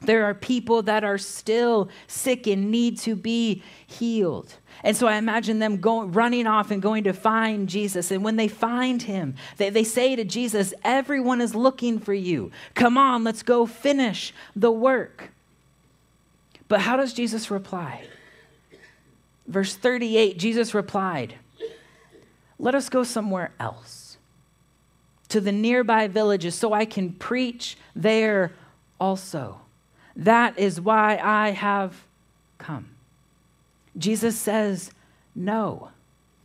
There 0.00 0.24
are 0.24 0.34
people 0.34 0.82
that 0.82 1.04
are 1.04 1.18
still 1.18 1.88
sick 2.06 2.46
and 2.46 2.70
need 2.70 2.98
to 2.98 3.14
be 3.14 3.62
healed. 3.86 4.54
And 4.82 4.96
so 4.96 5.06
I 5.06 5.16
imagine 5.16 5.58
them 5.58 5.78
going, 5.78 6.12
running 6.12 6.46
off 6.46 6.70
and 6.70 6.82
going 6.82 7.04
to 7.04 7.12
find 7.12 7.68
Jesus. 7.68 8.10
And 8.10 8.22
when 8.22 8.36
they 8.36 8.48
find 8.48 9.02
him, 9.02 9.34
they, 9.56 9.70
they 9.70 9.84
say 9.84 10.16
to 10.16 10.24
Jesus, 10.24 10.74
Everyone 10.84 11.40
is 11.40 11.54
looking 11.54 11.98
for 11.98 12.14
you. 12.14 12.50
Come 12.74 12.98
on, 12.98 13.24
let's 13.24 13.42
go 13.42 13.66
finish 13.66 14.32
the 14.54 14.70
work. 14.70 15.30
But 16.68 16.80
how 16.80 16.96
does 16.96 17.12
Jesus 17.12 17.50
reply? 17.50 18.04
Verse 19.46 19.74
38 19.74 20.38
Jesus 20.38 20.74
replied, 20.74 21.34
Let 22.58 22.74
us 22.74 22.88
go 22.88 23.04
somewhere 23.04 23.52
else, 23.60 24.18
to 25.28 25.40
the 25.40 25.52
nearby 25.52 26.08
villages, 26.08 26.54
so 26.54 26.72
I 26.72 26.84
can 26.84 27.12
preach 27.12 27.76
there 27.94 28.52
also. 29.00 29.60
That 30.16 30.58
is 30.58 30.80
why 30.80 31.18
I 31.22 31.50
have 31.50 32.04
come. 32.58 32.95
Jesus 33.96 34.38
says, 34.38 34.90
no. 35.34 35.90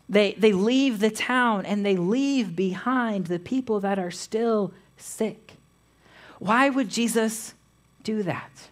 They, 0.09 0.33
they 0.33 0.51
leave 0.51 0.99
the 0.99 1.09
town 1.09 1.65
and 1.65 1.85
they 1.85 1.95
leave 1.95 2.55
behind 2.55 3.27
the 3.27 3.39
people 3.39 3.79
that 3.79 3.97
are 3.97 4.11
still 4.11 4.73
sick. 4.97 5.53
Why 6.39 6.69
would 6.69 6.89
Jesus 6.89 7.53
do 8.03 8.23
that? 8.23 8.69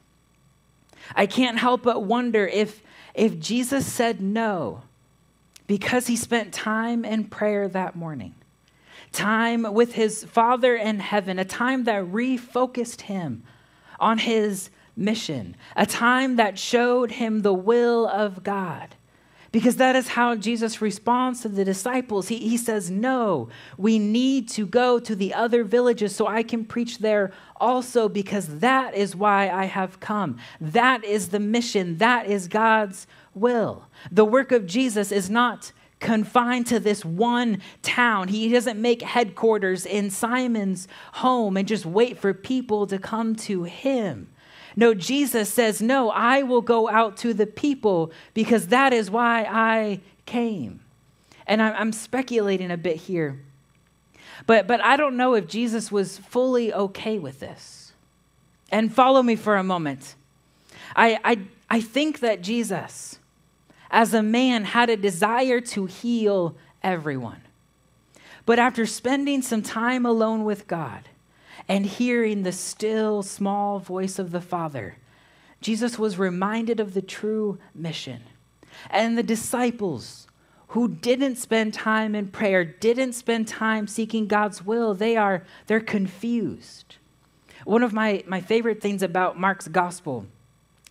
I 1.15 1.25
can't 1.25 1.57
help 1.57 1.83
but 1.83 2.03
wonder 2.03 2.45
if, 2.45 2.81
if 3.13 3.39
Jesus 3.39 3.85
said 3.85 4.21
no 4.21 4.81
because 5.65 6.07
he 6.07 6.15
spent 6.15 6.53
time 6.53 7.05
in 7.05 7.25
prayer 7.25 7.67
that 7.69 7.95
morning, 7.95 8.35
time 9.11 9.71
with 9.73 9.93
his 9.93 10.23
Father 10.23 10.75
in 10.75 10.99
heaven, 10.99 11.39
a 11.39 11.45
time 11.45 11.85
that 11.85 12.03
refocused 12.03 13.01
him 13.01 13.43
on 13.99 14.17
his 14.17 14.69
mission, 14.99 15.55
a 15.75 15.85
time 15.85 16.35
that 16.35 16.59
showed 16.59 17.11
him 17.11 17.41
the 17.41 17.53
will 17.53 18.07
of 18.07 18.43
God. 18.43 18.95
Because 19.51 19.77
that 19.77 19.95
is 19.95 20.09
how 20.09 20.35
Jesus 20.35 20.79
responds 20.79 21.41
to 21.41 21.49
the 21.49 21.65
disciples. 21.65 22.27
He, 22.27 22.37
he 22.37 22.55
says, 22.55 22.91
No, 22.91 23.49
we 23.77 23.97
need 23.97 24.47
to 24.49 24.67
go 24.67 24.99
to 24.99 25.15
the 25.15 25.33
other 25.33 25.63
villages 25.63 26.15
so 26.15 26.27
I 26.27 26.43
can 26.43 26.65
preach 26.65 26.99
there 26.99 27.31
also, 27.55 28.07
because 28.07 28.59
that 28.59 28.93
is 28.93 29.15
why 29.15 29.49
I 29.49 29.65
have 29.65 29.99
come. 29.99 30.37
That 30.61 31.03
is 31.03 31.29
the 31.29 31.39
mission. 31.39 31.97
That 31.97 32.27
is 32.27 32.47
God's 32.47 33.07
will. 33.33 33.87
The 34.11 34.25
work 34.25 34.51
of 34.51 34.67
Jesus 34.67 35.11
is 35.11 35.31
not 35.31 35.71
confined 35.99 36.67
to 36.67 36.79
this 36.79 37.03
one 37.03 37.61
town. 37.81 38.27
He 38.27 38.49
doesn't 38.49 38.79
make 38.79 39.01
headquarters 39.01 39.85
in 39.85 40.09
Simon's 40.11 40.87
home 41.13 41.57
and 41.57 41.67
just 41.67 41.85
wait 41.85 42.19
for 42.19 42.33
people 42.33 42.87
to 42.87 42.99
come 42.99 43.35
to 43.35 43.63
him. 43.63 44.29
No, 44.79 44.93
Jesus 44.93 45.53
says, 45.53 45.81
No, 45.81 46.09
I 46.09 46.41
will 46.41 46.61
go 46.61 46.87
out 46.87 47.17
to 47.17 47.33
the 47.33 47.45
people 47.45 48.13
because 48.33 48.67
that 48.67 48.93
is 48.93 49.11
why 49.11 49.45
I 49.49 49.99
came. 50.25 50.79
And 51.45 51.61
I'm 51.61 51.91
speculating 51.91 52.71
a 52.71 52.77
bit 52.77 52.95
here. 52.95 53.41
But, 54.47 54.67
but 54.67 54.79
I 54.79 54.95
don't 54.95 55.17
know 55.17 55.33
if 55.33 55.47
Jesus 55.47 55.91
was 55.91 56.17
fully 56.17 56.73
okay 56.73 57.19
with 57.19 57.41
this. 57.41 57.91
And 58.71 58.93
follow 58.93 59.21
me 59.21 59.35
for 59.35 59.57
a 59.57 59.63
moment. 59.63 60.15
I, 60.95 61.19
I, 61.25 61.39
I 61.69 61.81
think 61.81 62.21
that 62.21 62.41
Jesus, 62.41 63.19
as 63.91 64.13
a 64.13 64.23
man, 64.23 64.63
had 64.63 64.89
a 64.89 64.95
desire 64.95 65.59
to 65.59 65.87
heal 65.87 66.55
everyone. 66.81 67.41
But 68.45 68.59
after 68.59 68.85
spending 68.85 69.41
some 69.41 69.61
time 69.61 70.05
alone 70.05 70.45
with 70.45 70.67
God, 70.67 71.08
and 71.67 71.85
hearing 71.85 72.43
the 72.43 72.51
still 72.51 73.23
small 73.23 73.79
voice 73.79 74.19
of 74.19 74.31
the 74.31 74.41
Father, 74.41 74.97
Jesus 75.61 75.99
was 75.99 76.17
reminded 76.17 76.79
of 76.79 76.93
the 76.93 77.01
true 77.01 77.59
mission. 77.75 78.21
And 78.89 79.17
the 79.17 79.23
disciples 79.23 80.27
who 80.69 80.87
didn't 80.87 81.35
spend 81.35 81.73
time 81.73 82.15
in 82.15 82.27
prayer, 82.27 82.63
didn't 82.63 83.13
spend 83.13 83.47
time 83.47 83.87
seeking 83.87 84.27
God's 84.27 84.63
will, 84.63 84.93
they 84.93 85.17
are 85.17 85.43
they're 85.67 85.79
confused. 85.79 86.95
One 87.65 87.83
of 87.83 87.91
my, 87.91 88.23
my 88.27 88.39
favorite 88.39 88.81
things 88.81 89.03
about 89.03 89.39
Mark's 89.39 89.67
gospel 89.67 90.27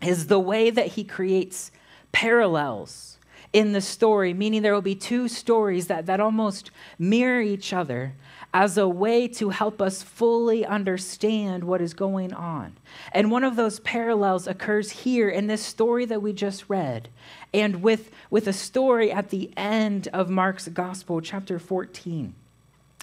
is 0.03 0.27
the 0.27 0.41
way 0.41 0.71
that 0.71 0.89
he 0.89 1.05
creates 1.05 1.71
parallels 2.13 3.19
in 3.53 3.73
the 3.73 3.81
story, 3.81 4.35
meaning 4.35 4.63
there 4.63 4.75
will 4.75 4.83
be 4.83 4.95
two 4.95 5.29
stories 5.29 5.87
that, 5.87 6.07
that 6.07 6.21
almost 6.21 6.71
mirror 6.99 7.41
each 7.41 7.73
other, 7.73 8.15
as 8.55 8.79
a 8.79 8.89
way 8.89 9.29
to 9.29 9.51
help 9.51 9.83
us 9.83 10.03
fully 10.03 10.65
understand 10.65 11.65
what 11.65 11.81
is 11.81 11.95
going 11.95 12.33
on. 12.33 12.77
And 13.13 13.31
one 13.31 13.45
of 13.45 13.57
those 13.57 13.81
parallels 13.81 14.47
occurs 14.47 14.91
here 14.91 15.29
in 15.29 15.47
this 15.47 15.63
story 15.63 16.07
that 16.07 16.23
we 16.23 16.33
just 16.33 16.65
read, 16.69 17.09
and 17.53 17.83
with, 17.83 18.11
with 18.31 18.47
a 18.49 18.53
story 18.53 19.13
at 19.13 19.31
the 19.31 19.51
end 19.57 20.09
of 20.13 20.31
Mark's 20.31 20.69
Gospel, 20.69 21.21
chapter 21.21 21.59
14. 21.59 22.35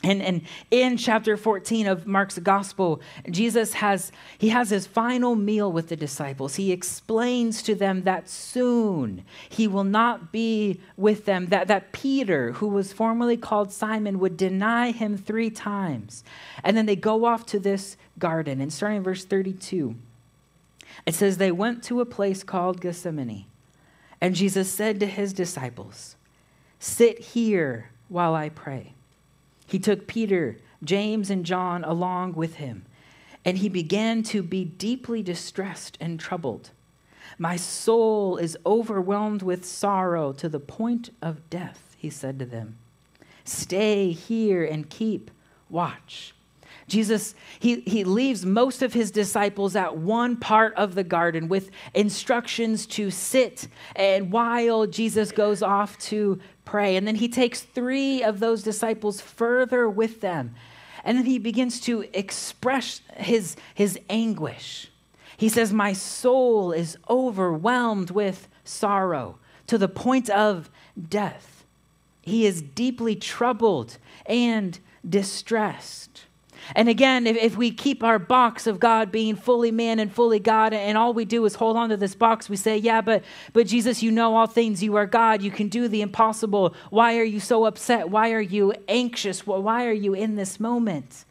And, 0.05 0.21
and 0.21 0.41
in 0.69 0.97
chapter 0.97 1.35
14 1.35 1.87
of 1.87 2.05
Mark's 2.05 2.37
gospel, 2.37 3.01
Jesus 3.27 3.73
has, 3.73 4.11
he 4.37 4.49
has 4.49 4.69
his 4.69 4.85
final 4.85 5.35
meal 5.35 5.71
with 5.71 5.89
the 5.89 5.95
disciples. 5.95 6.55
He 6.55 6.71
explains 6.71 7.63
to 7.63 7.73
them 7.73 8.03
that 8.03 8.29
soon 8.29 9.25
he 9.49 9.67
will 9.67 9.83
not 9.83 10.31
be 10.31 10.79
with 10.95 11.25
them, 11.25 11.47
that, 11.47 11.67
that 11.69 11.91
Peter, 11.91 12.51
who 12.51 12.67
was 12.67 12.93
formerly 12.93 13.35
called 13.35 13.73
Simon, 13.73 14.19
would 14.19 14.37
deny 14.37 14.91
him 14.91 15.17
three 15.17 15.49
times. 15.49 16.23
And 16.63 16.77
then 16.77 16.85
they 16.85 16.95
go 16.95 17.25
off 17.25 17.47
to 17.47 17.59
this 17.59 17.97
garden. 18.19 18.61
And 18.61 18.71
starting 18.71 18.97
in 18.97 19.03
verse 19.03 19.25
32, 19.25 19.95
it 21.07 21.15
says, 21.15 21.37
They 21.37 21.51
went 21.51 21.83
to 21.85 21.99
a 21.99 22.05
place 22.05 22.43
called 22.43 22.79
Gethsemane. 22.79 23.45
And 24.21 24.35
Jesus 24.35 24.71
said 24.71 24.99
to 24.99 25.07
his 25.07 25.33
disciples, 25.33 26.15
Sit 26.77 27.19
here 27.19 27.89
while 28.07 28.35
I 28.35 28.49
pray. 28.49 28.93
He 29.65 29.79
took 29.79 30.07
Peter, 30.07 30.57
James, 30.83 31.29
and 31.29 31.45
John 31.45 31.83
along 31.83 32.33
with 32.33 32.55
him, 32.55 32.85
and 33.43 33.57
he 33.57 33.69
began 33.69 34.23
to 34.23 34.43
be 34.43 34.63
deeply 34.63 35.23
distressed 35.23 35.97
and 35.99 36.19
troubled. 36.19 36.71
My 37.37 37.55
soul 37.55 38.37
is 38.37 38.57
overwhelmed 38.65 39.41
with 39.41 39.65
sorrow 39.65 40.31
to 40.33 40.47
the 40.47 40.59
point 40.59 41.09
of 41.21 41.49
death, 41.49 41.95
he 41.97 42.09
said 42.09 42.39
to 42.39 42.45
them. 42.45 42.77
Stay 43.43 44.11
here 44.11 44.63
and 44.63 44.89
keep 44.89 45.31
watch. 45.69 46.33
Jesus, 46.87 47.33
he, 47.59 47.81
he 47.81 48.03
leaves 48.03 48.45
most 48.45 48.83
of 48.83 48.93
his 48.93 49.09
disciples 49.09 49.75
at 49.75 49.97
one 49.97 50.37
part 50.37 50.75
of 50.75 50.93
the 50.93 51.03
garden 51.03 51.47
with 51.47 51.71
instructions 51.95 52.85
to 52.87 53.09
sit, 53.09 53.67
and 53.95 54.31
while 54.31 54.85
Jesus 54.85 55.31
goes 55.31 55.63
off 55.63 55.97
to 55.99 56.39
pray. 56.63 56.95
And 56.95 57.07
then 57.07 57.15
he 57.15 57.27
takes 57.27 57.61
three 57.61 58.23
of 58.23 58.39
those 58.39 58.61
disciples 58.61 59.19
further 59.19 59.89
with 59.89 60.21
them. 60.21 60.53
And 61.03 61.17
then 61.17 61.25
he 61.25 61.39
begins 61.39 61.79
to 61.81 62.05
express 62.13 63.01
his, 63.15 63.55
his 63.73 63.99
anguish. 64.09 64.91
He 65.37 65.49
says, 65.49 65.73
My 65.73 65.93
soul 65.93 66.71
is 66.71 66.97
overwhelmed 67.09 68.11
with 68.11 68.47
sorrow 68.63 69.37
to 69.67 69.77
the 69.77 69.87
point 69.87 70.29
of 70.29 70.69
death. 71.09 71.63
He 72.21 72.45
is 72.45 72.61
deeply 72.61 73.15
troubled 73.15 73.97
and 74.25 74.79
distressed. 75.07 76.25
And 76.73 76.89
again, 76.89 77.27
if, 77.27 77.37
if 77.37 77.57
we 77.57 77.71
keep 77.71 78.03
our 78.03 78.17
box 78.17 78.65
of 78.65 78.79
God 78.79 79.11
being 79.11 79.35
fully 79.35 79.71
man 79.71 79.99
and 79.99 80.11
fully 80.11 80.39
God, 80.39 80.73
and 80.73 80.97
all 80.97 81.13
we 81.13 81.25
do 81.25 81.45
is 81.45 81.55
hold 81.55 81.77
on 81.77 81.89
to 81.89 81.97
this 81.97 82.15
box, 82.15 82.49
we 82.49 82.55
say, 82.55 82.77
Yeah, 82.77 83.01
but, 83.01 83.23
but 83.53 83.67
Jesus, 83.67 84.01
you 84.01 84.11
know 84.11 84.35
all 84.35 84.47
things. 84.47 84.81
You 84.81 84.95
are 84.95 85.05
God. 85.05 85.41
You 85.41 85.51
can 85.51 85.67
do 85.67 85.87
the 85.87 86.01
impossible. 86.01 86.75
Why 86.89 87.17
are 87.17 87.23
you 87.23 87.39
so 87.39 87.65
upset? 87.65 88.09
Why 88.09 88.31
are 88.31 88.41
you 88.41 88.73
anxious? 88.87 89.45
Why 89.45 89.85
are 89.85 89.93
you 89.93 90.13
in 90.13 90.35
this 90.35 90.59
moment? 90.59 91.25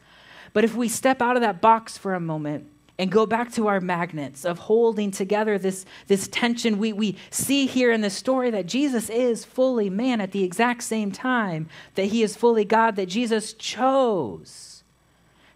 But 0.53 0.63
if 0.63 0.75
we 0.75 0.87
step 0.87 1.21
out 1.21 1.35
of 1.35 1.41
that 1.41 1.59
box 1.59 1.97
for 1.97 2.13
a 2.13 2.19
moment, 2.19 2.69
and 2.97 3.11
go 3.11 3.25
back 3.25 3.51
to 3.51 3.67
our 3.67 3.81
magnets 3.81 4.45
of 4.45 4.57
holding 4.57 5.11
together 5.11 5.57
this, 5.57 5.85
this 6.07 6.27
tension. 6.29 6.77
We, 6.77 6.93
we 6.93 7.17
see 7.29 7.65
here 7.65 7.91
in 7.91 8.01
the 8.01 8.09
story 8.09 8.51
that 8.51 8.67
Jesus 8.67 9.09
is 9.09 9.43
fully 9.43 9.89
man 9.89 10.21
at 10.21 10.31
the 10.31 10.43
exact 10.43 10.83
same 10.83 11.11
time 11.11 11.67
that 11.95 12.05
he 12.05 12.23
is 12.23 12.37
fully 12.37 12.63
God, 12.63 12.95
that 12.95 13.07
Jesus 13.07 13.53
chose 13.53 14.74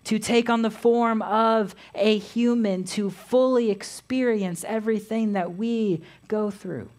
to 0.06 0.20
take 0.20 0.50
on 0.50 0.62
the 0.62 0.72
form 0.72 1.22
of 1.22 1.75
a 1.94 2.18
human, 2.18 2.84
to 2.84 3.10
fully 3.10 3.70
experience 3.70 4.63
everything 4.68 5.34
that 5.34 5.56
we 5.56 6.01
go 6.27 6.50
through. 6.50 6.89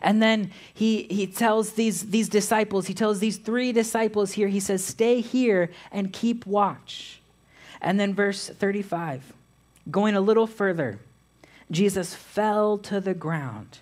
And 0.00 0.22
then 0.22 0.50
he, 0.72 1.04
he 1.04 1.26
tells 1.26 1.72
these, 1.72 2.10
these 2.10 2.28
disciples, 2.28 2.86
he 2.86 2.94
tells 2.94 3.20
these 3.20 3.36
three 3.36 3.72
disciples 3.72 4.32
here, 4.32 4.48
he 4.48 4.60
says, 4.60 4.84
Stay 4.84 5.20
here 5.20 5.70
and 5.92 6.12
keep 6.12 6.46
watch. 6.46 7.20
And 7.80 8.00
then 8.00 8.14
verse 8.14 8.48
35, 8.48 9.32
going 9.90 10.14
a 10.14 10.20
little 10.20 10.46
further, 10.46 10.98
Jesus 11.70 12.14
fell 12.14 12.78
to 12.78 13.00
the 13.00 13.14
ground 13.14 13.78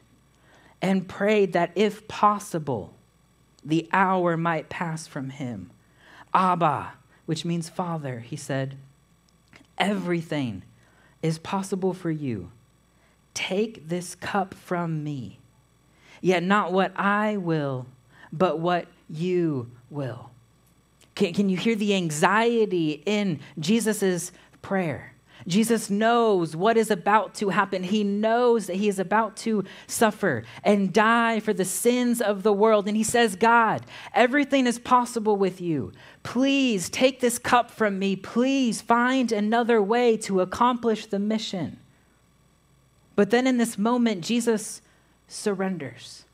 and 0.80 1.08
prayed 1.08 1.52
that 1.52 1.70
if 1.74 2.08
possible, 2.08 2.92
the 3.64 3.88
hour 3.92 4.36
might 4.36 4.68
pass 4.68 5.06
from 5.06 5.30
him. 5.30 5.70
Abba, 6.34 6.94
which 7.26 7.44
means 7.44 7.68
Father, 7.68 8.20
he 8.20 8.36
said, 8.36 8.76
Everything 9.78 10.62
is 11.22 11.38
possible 11.38 11.92
for 11.94 12.10
you. 12.10 12.50
Take 13.34 13.88
this 13.88 14.14
cup 14.14 14.54
from 14.54 15.02
me. 15.02 15.38
Yet 16.20 16.42
not 16.42 16.72
what 16.72 16.92
I 16.96 17.36
will, 17.36 17.86
but 18.32 18.58
what 18.58 18.86
you 19.08 19.70
will. 19.90 20.30
Can, 21.14 21.32
can 21.34 21.48
you 21.48 21.56
hear 21.56 21.74
the 21.74 21.94
anxiety 21.94 23.02
in 23.04 23.40
Jesus' 23.58 24.32
prayer? 24.62 25.11
Jesus 25.46 25.90
knows 25.90 26.54
what 26.54 26.76
is 26.76 26.90
about 26.90 27.34
to 27.36 27.48
happen. 27.48 27.82
He 27.82 28.04
knows 28.04 28.66
that 28.66 28.76
he 28.76 28.88
is 28.88 28.98
about 28.98 29.36
to 29.38 29.64
suffer 29.86 30.44
and 30.62 30.92
die 30.92 31.40
for 31.40 31.52
the 31.52 31.64
sins 31.64 32.20
of 32.20 32.42
the 32.42 32.52
world. 32.52 32.86
And 32.86 32.96
he 32.96 33.02
says, 33.02 33.36
God, 33.36 33.82
everything 34.14 34.66
is 34.66 34.78
possible 34.78 35.36
with 35.36 35.60
you. 35.60 35.92
Please 36.22 36.88
take 36.88 37.20
this 37.20 37.38
cup 37.38 37.70
from 37.70 37.98
me. 37.98 38.16
Please 38.16 38.80
find 38.80 39.32
another 39.32 39.82
way 39.82 40.16
to 40.18 40.40
accomplish 40.40 41.06
the 41.06 41.18
mission. 41.18 41.78
But 43.16 43.30
then 43.30 43.46
in 43.46 43.58
this 43.58 43.76
moment, 43.76 44.24
Jesus 44.24 44.80
surrenders. 45.28 46.24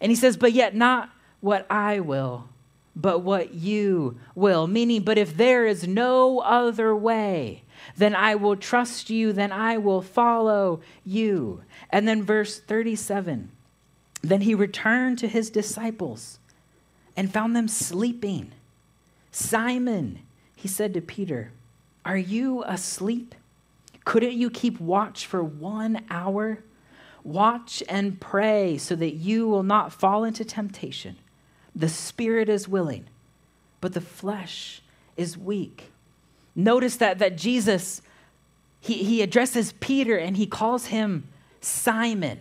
And 0.00 0.10
he 0.10 0.16
says, 0.16 0.36
But 0.36 0.52
yet 0.52 0.74
not 0.74 1.10
what 1.40 1.66
I 1.70 2.00
will, 2.00 2.48
but 2.94 3.20
what 3.20 3.54
you 3.54 4.18
will. 4.34 4.66
Meaning, 4.66 5.02
but 5.02 5.18
if 5.18 5.36
there 5.36 5.66
is 5.66 5.86
no 5.86 6.40
other 6.40 6.94
way, 6.94 7.62
then 7.96 8.14
I 8.14 8.34
will 8.34 8.56
trust 8.56 9.10
you, 9.10 9.32
then 9.32 9.52
I 9.52 9.78
will 9.78 10.02
follow 10.02 10.80
you. 11.04 11.62
And 11.90 12.06
then 12.06 12.22
verse 12.22 12.58
37 12.58 13.50
Then 14.22 14.40
he 14.42 14.54
returned 14.54 15.18
to 15.18 15.28
his 15.28 15.50
disciples 15.50 16.38
and 17.16 17.32
found 17.32 17.56
them 17.56 17.68
sleeping. 17.68 18.52
Simon, 19.32 20.20
he 20.54 20.68
said 20.68 20.94
to 20.94 21.00
Peter, 21.00 21.52
Are 22.04 22.16
you 22.16 22.62
asleep? 22.64 23.34
Couldn't 24.04 24.32
you 24.32 24.50
keep 24.50 24.80
watch 24.80 25.26
for 25.26 25.42
one 25.42 26.04
hour? 26.08 26.64
Watch 27.24 27.82
and 27.88 28.20
pray 28.20 28.78
so 28.78 28.96
that 28.96 29.14
you 29.14 29.46
will 29.46 29.62
not 29.62 29.92
fall 29.92 30.24
into 30.24 30.44
temptation. 30.44 31.16
The 31.74 31.88
spirit 31.88 32.48
is 32.48 32.66
willing, 32.66 33.06
but 33.80 33.92
the 33.92 34.00
flesh 34.00 34.80
is 35.16 35.36
weak. 35.36 35.87
Notice 36.58 36.96
that, 36.96 37.20
that 37.20 37.36
Jesus, 37.36 38.02
he, 38.80 38.94
he 39.04 39.22
addresses 39.22 39.72
Peter 39.78 40.16
and 40.16 40.36
he 40.36 40.44
calls 40.44 40.86
him 40.86 41.28
Simon. 41.60 42.40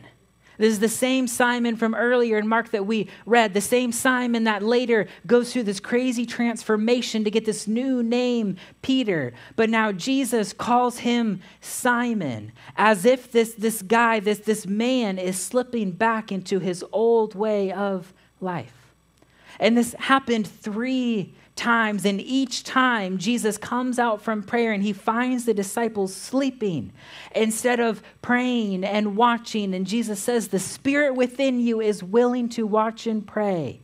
This 0.58 0.74
is 0.74 0.80
the 0.80 0.90
same 0.90 1.28
Simon 1.28 1.76
from 1.76 1.94
earlier 1.94 2.40
in 2.40 2.48
Mark 2.48 2.72
that 2.72 2.88
we 2.88 3.10
read, 3.28 3.54
the 3.54 3.62
same 3.62 3.92
Simon 3.92 4.46
that 4.46 4.64
later 4.64 5.08
goes 5.28 5.54
through 5.54 5.64
this 5.64 5.80
crazy 5.80 6.26
transformation 6.26 7.24
to 7.26 7.30
get 7.30 7.46
this 7.46 7.68
new 7.68 8.02
name, 8.02 8.58
Peter. 8.82 9.34
But 9.56 9.70
now 9.70 9.92
Jesus 9.92 10.52
calls 10.52 10.98
him 10.98 11.42
Simon, 11.62 12.54
as 12.76 13.06
if 13.06 13.32
this, 13.32 13.54
this 13.54 13.84
guy, 13.84 14.20
this, 14.20 14.40
this 14.40 14.66
man, 14.66 15.20
is 15.20 15.40
slipping 15.40 15.92
back 15.92 16.32
into 16.32 16.58
his 16.58 16.84
old 16.92 17.36
way 17.36 17.72
of 17.72 18.12
life. 18.42 18.74
And 19.60 19.78
this 19.78 19.94
happened 20.00 20.48
three 20.48 21.36
times, 21.58 22.06
and 22.06 22.22
each 22.22 22.64
time 22.64 23.18
Jesus 23.18 23.58
comes 23.58 24.00
out 24.00 24.22
from 24.22 24.44
prayer 24.44 24.72
and 24.72 24.84
he 24.84 24.94
finds 24.94 25.46
the 25.46 25.54
disciples 25.54 26.16
sleeping 26.16 26.94
instead 27.36 27.80
of 27.80 28.02
praying 28.22 28.84
and 28.84 29.18
watching. 29.18 29.74
And 29.74 29.86
Jesus 29.86 30.20
says, 30.20 30.48
The 30.48 30.60
spirit 30.60 31.16
within 31.16 31.60
you 31.60 31.82
is 31.82 32.04
willing 32.04 32.48
to 32.50 32.66
watch 32.66 33.08
and 33.08 33.26
pray, 33.26 33.82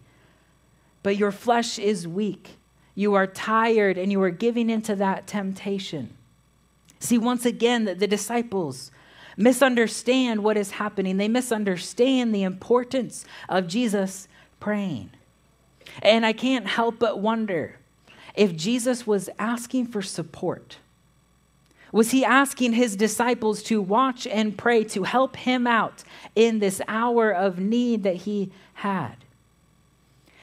but 1.01 1.17
your 1.17 1.31
flesh 1.31 1.77
is 1.77 2.07
weak. 2.07 2.57
You 2.95 3.15
are 3.15 3.27
tired 3.27 3.97
and 3.97 4.11
you 4.11 4.21
are 4.21 4.29
giving 4.29 4.69
into 4.69 4.95
that 4.95 5.27
temptation. 5.27 6.15
See, 6.99 7.17
once 7.17 7.45
again, 7.45 7.85
the, 7.85 7.95
the 7.95 8.07
disciples 8.07 8.91
misunderstand 9.35 10.43
what 10.43 10.57
is 10.57 10.71
happening. 10.71 11.17
They 11.17 11.27
misunderstand 11.27 12.33
the 12.33 12.43
importance 12.43 13.25
of 13.49 13.67
Jesus 13.67 14.27
praying. 14.59 15.09
And 16.01 16.25
I 16.25 16.33
can't 16.33 16.67
help 16.67 16.99
but 16.99 17.19
wonder 17.19 17.77
if 18.35 18.55
Jesus 18.55 19.05
was 19.05 19.29
asking 19.37 19.87
for 19.87 20.01
support. 20.01 20.77
Was 21.91 22.09
he 22.09 22.25
asking 22.25 22.73
his 22.73 22.95
disciples 22.95 23.61
to 23.63 23.79
watch 23.79 24.25
and 24.25 24.57
pray 24.57 24.83
to 24.85 25.03
help 25.03 25.35
him 25.35 25.67
out 25.67 26.03
in 26.35 26.57
this 26.57 26.81
hour 26.87 27.31
of 27.31 27.59
need 27.59 28.01
that 28.03 28.15
he 28.15 28.51
had? 28.73 29.17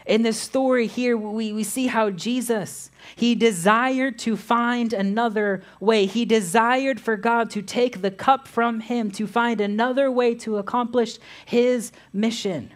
In 0.07 0.23
this 0.23 0.39
story 0.39 0.87
here, 0.87 1.17
we, 1.17 1.53
we 1.53 1.65
see 1.65 1.89
how 1.89 2.11
Jesus, 2.11 2.91
he 3.17 3.35
desired 3.35 4.19
to 4.21 4.37
find 4.37 4.93
another 4.93 5.63
way. 5.79 6.07
He 6.07 6.25
desired 6.25 7.01
for 7.01 7.17
God 7.17 7.51
to 7.51 7.63
take 7.63 8.01
the 8.01 8.11
cup 8.11 8.49
from 8.49 8.81
him, 8.81 9.11
to 9.13 9.27
find 9.27 9.61
another 9.61 10.11
way 10.11 10.35
to 10.37 10.57
accomplish 10.57 11.19
his 11.45 11.93
mission. 12.13 12.73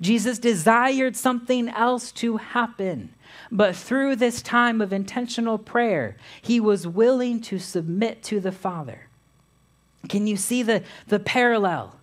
Jesus 0.00 0.38
desired 0.38 1.16
something 1.16 1.68
else 1.68 2.12
to 2.12 2.38
happen. 2.38 3.14
But 3.50 3.76
through 3.76 4.16
this 4.16 4.42
time 4.42 4.80
of 4.80 4.92
intentional 4.92 5.58
prayer, 5.58 6.16
he 6.40 6.60
was 6.60 6.86
willing 6.86 7.40
to 7.42 7.58
submit 7.58 8.22
to 8.24 8.40
the 8.40 8.52
Father. 8.52 9.08
Can 10.08 10.26
you 10.26 10.36
see 10.36 10.62
the, 10.62 10.82
the 11.08 11.18
parallel? 11.18 11.96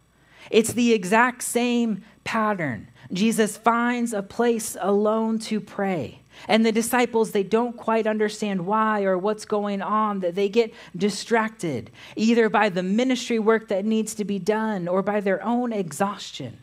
It's 0.49 0.73
the 0.73 0.93
exact 0.93 1.43
same 1.43 2.03
pattern. 2.23 2.87
Jesus 3.13 3.57
finds 3.57 4.13
a 4.13 4.23
place 4.23 4.77
alone 4.79 5.39
to 5.39 5.59
pray. 5.59 6.21
And 6.47 6.65
the 6.65 6.71
disciples, 6.71 7.31
they 7.31 7.43
don't 7.43 7.75
quite 7.75 8.07
understand 8.07 8.65
why 8.65 9.03
or 9.03 9.17
what's 9.17 9.45
going 9.45 9.81
on, 9.81 10.21
that 10.21 10.35
they 10.35 10.49
get 10.49 10.73
distracted 10.95 11.91
either 12.15 12.49
by 12.49 12.69
the 12.69 12.83
ministry 12.83 13.37
work 13.37 13.67
that 13.67 13.85
needs 13.85 14.15
to 14.15 14.25
be 14.25 14.39
done 14.39 14.87
or 14.87 15.01
by 15.01 15.19
their 15.19 15.43
own 15.43 15.73
exhaustion. 15.73 16.57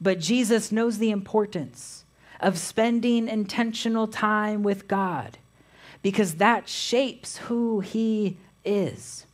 But 0.00 0.20
Jesus 0.20 0.70
knows 0.70 0.98
the 0.98 1.10
importance 1.10 2.04
of 2.40 2.58
spending 2.58 3.28
intentional 3.28 4.06
time 4.06 4.62
with 4.62 4.88
God 4.88 5.38
because 6.02 6.34
that 6.34 6.68
shapes 6.68 7.38
who 7.38 7.80
he 7.80 8.36
is. 8.64 9.26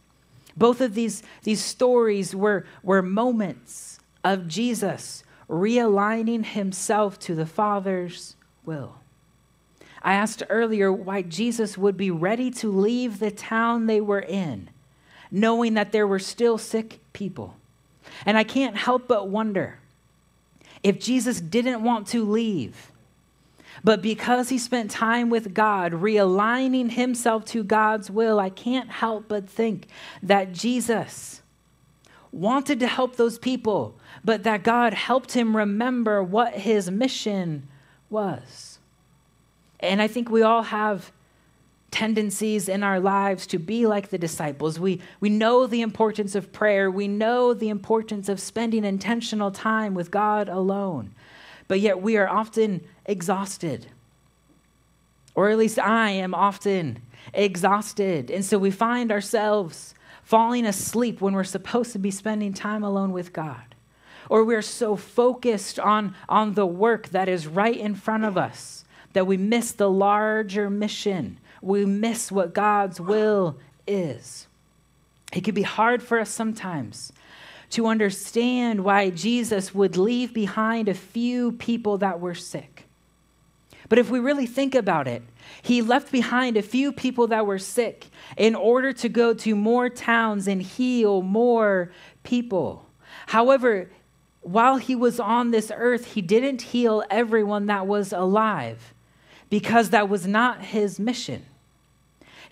Both 0.56 0.80
of 0.80 0.94
these, 0.94 1.22
these 1.42 1.62
stories 1.62 2.34
were, 2.34 2.64
were 2.82 3.02
moments 3.02 3.98
of 4.22 4.46
Jesus 4.46 5.24
realigning 5.48 6.44
himself 6.44 7.18
to 7.20 7.34
the 7.34 7.46
Father's 7.46 8.36
will. 8.64 8.96
I 10.02 10.14
asked 10.14 10.42
earlier 10.48 10.92
why 10.92 11.22
Jesus 11.22 11.78
would 11.78 11.96
be 11.96 12.10
ready 12.10 12.50
to 12.52 12.70
leave 12.70 13.18
the 13.18 13.30
town 13.30 13.86
they 13.86 14.00
were 14.00 14.20
in, 14.20 14.70
knowing 15.30 15.74
that 15.74 15.92
there 15.92 16.06
were 16.06 16.18
still 16.18 16.58
sick 16.58 17.00
people. 17.12 17.56
And 18.26 18.36
I 18.36 18.44
can't 18.44 18.76
help 18.76 19.06
but 19.06 19.28
wonder 19.28 19.78
if 20.82 20.98
Jesus 20.98 21.40
didn't 21.40 21.82
want 21.82 22.06
to 22.08 22.24
leave, 22.24 22.90
but 23.84 24.02
because 24.02 24.48
he 24.48 24.58
spent 24.58 24.90
time 24.90 25.30
with 25.30 25.54
God, 25.54 25.92
realigning 25.92 26.90
himself 26.90 27.44
to 27.46 27.64
God's 27.64 28.10
will, 28.10 28.38
I 28.38 28.50
can't 28.50 28.90
help 28.90 29.28
but 29.28 29.48
think 29.48 29.86
that 30.22 30.52
Jesus 30.52 31.42
wanted 32.30 32.80
to 32.80 32.86
help 32.86 33.16
those 33.16 33.38
people, 33.38 33.94
but 34.24 34.42
that 34.44 34.62
God 34.62 34.94
helped 34.94 35.32
him 35.32 35.56
remember 35.56 36.22
what 36.22 36.54
his 36.54 36.90
mission 36.90 37.68
was. 38.08 38.78
And 39.80 40.00
I 40.00 40.06
think 40.06 40.30
we 40.30 40.42
all 40.42 40.62
have 40.62 41.12
tendencies 41.92 42.68
in 42.68 42.82
our 42.82 42.98
lives 42.98 43.46
to 43.46 43.58
be 43.58 43.86
like 43.86 44.08
the 44.08 44.18
disciples. 44.18 44.80
We, 44.80 45.00
we 45.20 45.28
know 45.28 45.68
the 45.68 45.82
importance 45.82 46.34
of 46.34 46.52
prayer, 46.52 46.90
we 46.90 47.06
know 47.06 47.54
the 47.54 47.68
importance 47.68 48.28
of 48.28 48.40
spending 48.40 48.84
intentional 48.84 49.52
time 49.52 49.94
with 49.94 50.10
God 50.10 50.48
alone, 50.48 51.14
but 51.68 51.78
yet 51.78 52.02
we 52.02 52.16
are 52.16 52.28
often 52.28 52.80
exhausted. 53.06 53.86
Or 55.34 55.50
at 55.50 55.58
least 55.58 55.78
I 55.78 56.10
am 56.10 56.34
often 56.34 57.00
exhausted. 57.32 58.30
And 58.30 58.44
so 58.44 58.58
we 58.58 58.70
find 58.70 59.12
ourselves 59.12 59.94
falling 60.24 60.66
asleep 60.66 61.20
when 61.20 61.34
we're 61.34 61.44
supposed 61.44 61.92
to 61.92 61.98
be 61.98 62.10
spending 62.10 62.52
time 62.52 62.82
alone 62.82 63.12
with 63.12 63.32
God. 63.32 63.74
Or 64.28 64.44
we're 64.44 64.62
so 64.62 64.96
focused 64.96 65.78
on, 65.78 66.14
on 66.28 66.54
the 66.54 66.66
work 66.66 67.10
that 67.10 67.28
is 67.28 67.46
right 67.46 67.76
in 67.76 67.94
front 67.94 68.24
of 68.24 68.36
us 68.36 68.84
that 69.12 69.26
we 69.26 69.36
miss 69.36 69.72
the 69.72 69.90
larger 69.90 70.70
mission. 70.70 71.38
We 71.62 71.86
miss 71.86 72.30
what 72.30 72.52
God's 72.52 73.00
will 73.00 73.56
is. 73.86 74.46
It 75.32 75.44
can 75.44 75.54
be 75.54 75.62
hard 75.62 76.02
for 76.02 76.18
us 76.18 76.28
sometimes 76.28 77.12
to 77.70 77.86
understand 77.86 78.84
why 78.84 79.08
Jesus 79.08 79.74
would 79.74 79.96
leave 79.96 80.34
behind 80.34 80.88
a 80.88 80.94
few 80.94 81.52
people 81.52 81.96
that 81.98 82.20
were 82.20 82.34
sick. 82.34 82.86
But 83.88 83.98
if 83.98 84.10
we 84.10 84.18
really 84.18 84.46
think 84.46 84.74
about 84.74 85.08
it, 85.08 85.22
he 85.62 85.82
left 85.82 86.12
behind 86.12 86.56
a 86.56 86.62
few 86.62 86.92
people 86.92 87.26
that 87.28 87.46
were 87.46 87.58
sick 87.58 88.06
in 88.36 88.54
order 88.54 88.92
to 88.94 89.08
go 89.08 89.32
to 89.34 89.54
more 89.54 89.88
towns 89.88 90.48
and 90.48 90.62
heal 90.62 91.22
more 91.22 91.92
people. 92.22 92.86
However, 93.26 93.90
while 94.40 94.76
he 94.76 94.94
was 94.94 95.20
on 95.20 95.50
this 95.50 95.70
earth, 95.74 96.14
he 96.14 96.22
didn't 96.22 96.62
heal 96.62 97.04
everyone 97.10 97.66
that 97.66 97.86
was 97.86 98.12
alive 98.12 98.92
because 99.48 99.90
that 99.90 100.08
was 100.08 100.26
not 100.26 100.62
his 100.62 100.98
mission. 100.98 101.44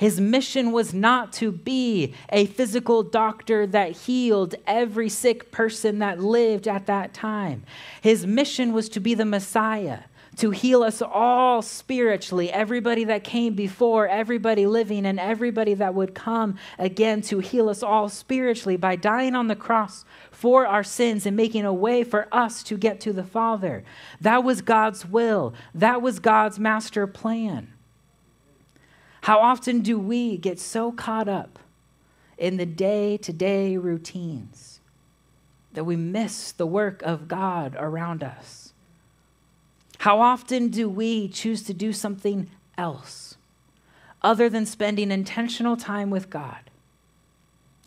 His 0.01 0.19
mission 0.19 0.73
was 0.73 0.95
not 0.95 1.31
to 1.35 1.53
be 1.53 2.15
a 2.31 2.47
physical 2.47 3.03
doctor 3.03 3.67
that 3.67 3.91
healed 3.93 4.55
every 4.67 5.11
sick 5.11 5.53
person 5.53 5.99
that 5.99 6.19
lived 6.19 6.67
at 6.67 6.87
that 6.87 7.13
time. 7.13 7.65
His 8.01 8.27
mission 8.27 8.73
was 8.73 8.89
to 8.89 9.01
be 9.01 9.13
the 9.13 9.27
Messiah, 9.27 9.99
to 10.37 10.53
heal 10.53 10.83
us 10.83 11.03
all 11.03 11.61
spiritually, 11.61 12.51
everybody 12.51 13.05
that 13.05 13.25
came 13.25 13.53
before, 13.53 14.09
everybody 14.09 14.67
living, 14.67 15.05
and 15.05 15.21
everybody 15.21 15.75
that 15.75 15.95
would 15.95 16.15
come 16.15 16.57
again 16.79 17.21
to 17.21 17.41
heal 17.41 17.69
us 17.69 17.83
all 17.83 18.09
spiritually 18.09 18.79
by 18.79 18.97
dying 18.97 19.35
on 19.35 19.49
the 19.49 19.55
cross 19.55 20.07
for 20.31 20.67
our 20.67 20.83
sins 20.83 21.27
and 21.27 21.37
making 21.37 21.67
a 21.67 21.75
way 21.75 22.05
for 22.05 22.27
us 22.33 22.63
to 22.63 22.79
get 22.79 23.01
to 23.01 23.13
the 23.13 23.23
Father. 23.23 23.85
That 24.19 24.45
was 24.45 24.63
God's 24.63 25.05
will, 25.05 25.53
that 25.75 26.01
was 26.01 26.21
God's 26.21 26.59
master 26.59 27.07
plan. 27.07 27.75
How 29.23 29.41
often 29.41 29.81
do 29.81 29.99
we 29.99 30.37
get 30.37 30.59
so 30.59 30.93
caught 30.93 31.29
up 31.29 31.59
in 32.39 32.57
the 32.57 32.67
day 32.67 33.17
to 33.19 33.33
day 33.33 33.77
routines 33.77 34.81
that 35.73 35.85
we 35.85 35.97
miss 35.97 36.53
the 36.53 36.67
work 36.67 37.03
of 37.03 37.29
God 37.29 37.77
around 37.79 38.23
us? 38.23 38.73
How 39.99 40.21
often 40.21 40.69
do 40.69 40.89
we 40.89 41.29
choose 41.29 41.63
to 41.65 41.75
do 41.75 41.93
something 41.93 42.49
else 42.79 43.37
other 44.23 44.49
than 44.49 44.65
spending 44.65 45.11
intentional 45.11 45.77
time 45.77 46.09
with 46.09 46.31
God? 46.31 46.71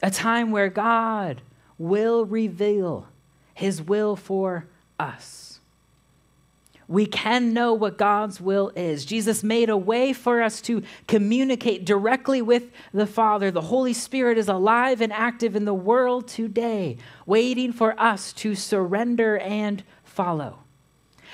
A 0.03 0.11
time 0.11 0.51
where 0.51 0.69
God 0.69 1.41
will 1.79 2.25
reveal 2.25 3.07
his 3.55 3.81
will 3.81 4.15
for 4.15 4.67
us. 4.99 5.52
We 6.93 7.07
can 7.07 7.53
know 7.53 7.73
what 7.73 7.97
God's 7.97 8.39
will 8.39 8.71
is. 8.75 9.03
Jesus 9.03 9.43
made 9.43 9.67
a 9.71 9.75
way 9.75 10.13
for 10.13 10.43
us 10.43 10.61
to 10.61 10.83
communicate 11.07 11.85
directly 11.85 12.39
with 12.39 12.69
the 12.93 13.07
Father. 13.07 13.49
The 13.49 13.61
Holy 13.61 13.93
Spirit 13.93 14.37
is 14.37 14.47
alive 14.47 15.01
and 15.01 15.11
active 15.11 15.55
in 15.55 15.65
the 15.65 15.73
world 15.73 16.27
today, 16.27 16.97
waiting 17.25 17.73
for 17.73 17.99
us 17.99 18.31
to 18.33 18.53
surrender 18.53 19.39
and 19.39 19.83
follow. 20.03 20.59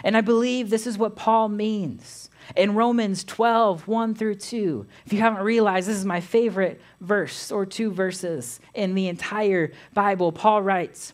And 0.02 0.15
I 0.15 0.22
believe 0.22 0.69
this 0.69 0.88
is 0.88 0.98
what 0.98 1.17
Paul 1.17 1.50
means 1.50 2.30
in 2.56 2.74
Romans 2.74 3.26
12, 3.26 3.86
1 3.86 4.15
through 4.15 4.36
2. 4.36 4.86
If 5.06 5.12
you 5.12 5.19
haven't 5.19 5.43
realized, 5.43 5.89
this 5.89 5.98
is 5.98 6.06
my 6.06 6.22
favorite 6.22 6.80
verse 7.02 7.52
or 7.52 7.65
two 7.65 7.91
verses 7.91 8.62
in 8.74 8.95
the 8.95 9.10
entire 9.10 9.74
Bible. 9.93 10.32
Paul 10.32 10.62
writes, 10.62 11.12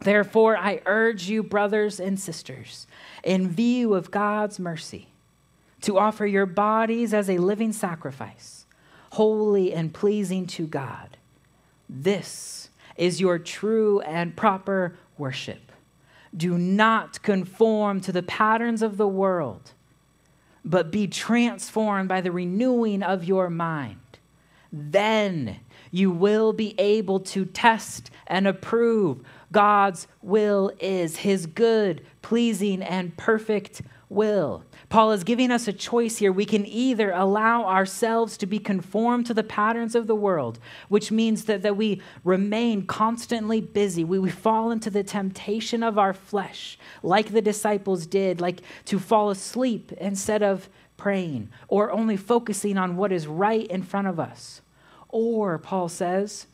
Therefore, 0.00 0.56
I 0.56 0.80
urge 0.86 1.28
you, 1.28 1.42
brothers 1.42 2.00
and 2.00 2.18
sisters, 2.18 2.86
in 3.24 3.48
view 3.48 3.94
of 3.94 4.10
God's 4.10 4.58
mercy, 4.58 5.08
to 5.82 5.98
offer 5.98 6.26
your 6.26 6.46
bodies 6.46 7.14
as 7.14 7.30
a 7.30 7.38
living 7.38 7.72
sacrifice, 7.72 8.66
holy 9.12 9.72
and 9.72 9.92
pleasing 9.92 10.46
to 10.46 10.66
God. 10.66 11.16
This 11.88 12.70
is 12.96 13.20
your 13.20 13.38
true 13.38 14.00
and 14.00 14.36
proper 14.36 14.96
worship. 15.16 15.72
Do 16.36 16.58
not 16.58 17.22
conform 17.22 18.00
to 18.02 18.12
the 18.12 18.22
patterns 18.22 18.82
of 18.82 18.96
the 18.96 19.08
world 19.08 19.72
but 20.64 20.90
be 20.90 21.06
transformed 21.06 22.08
by 22.08 22.20
the 22.20 22.32
renewing 22.32 23.02
of 23.02 23.24
your 23.24 23.48
mind. 23.50 23.98
Then 24.72 25.60
you 25.90 26.10
will 26.10 26.52
be 26.52 26.74
able 26.78 27.20
to 27.20 27.44
test 27.44 28.10
and 28.26 28.46
approve 28.46 29.22
God's 29.52 30.06
will 30.22 30.72
is, 30.80 31.18
his 31.18 31.46
good, 31.46 32.06
pleasing, 32.22 32.82
and 32.82 33.16
perfect 33.16 33.82
will. 34.08 34.64
Paul 34.88 35.12
is 35.12 35.24
giving 35.24 35.50
us 35.52 35.68
a 35.68 35.72
choice 35.72 36.18
here. 36.18 36.32
We 36.32 36.44
can 36.44 36.66
either 36.66 37.12
allow 37.12 37.64
ourselves 37.64 38.36
to 38.38 38.46
be 38.46 38.58
conformed 38.58 39.26
to 39.26 39.34
the 39.34 39.44
patterns 39.44 39.94
of 39.94 40.08
the 40.08 40.16
world, 40.16 40.58
which 40.88 41.12
means 41.12 41.44
that, 41.44 41.62
that 41.62 41.76
we 41.76 42.02
remain 42.24 42.86
constantly 42.86 43.60
busy. 43.60 44.02
We, 44.04 44.18
we 44.18 44.30
fall 44.30 44.72
into 44.72 44.90
the 44.90 45.04
temptation 45.04 45.82
of 45.82 45.96
our 45.96 46.12
flesh, 46.12 46.76
like 47.02 47.32
the 47.32 47.42
disciples 47.42 48.06
did, 48.06 48.40
like 48.40 48.62
to 48.86 48.98
fall 48.98 49.30
asleep 49.30 49.92
instead 49.92 50.42
of 50.42 50.68
praying, 50.96 51.48
or 51.68 51.90
only 51.92 52.16
focusing 52.16 52.76
on 52.76 52.96
what 52.96 53.12
is 53.12 53.26
right 53.26 53.66
in 53.68 53.82
front 53.82 54.08
of 54.08 54.20
us. 54.20 54.60
Or, 55.12 55.58
Paul 55.58 55.88
says, 55.88 56.46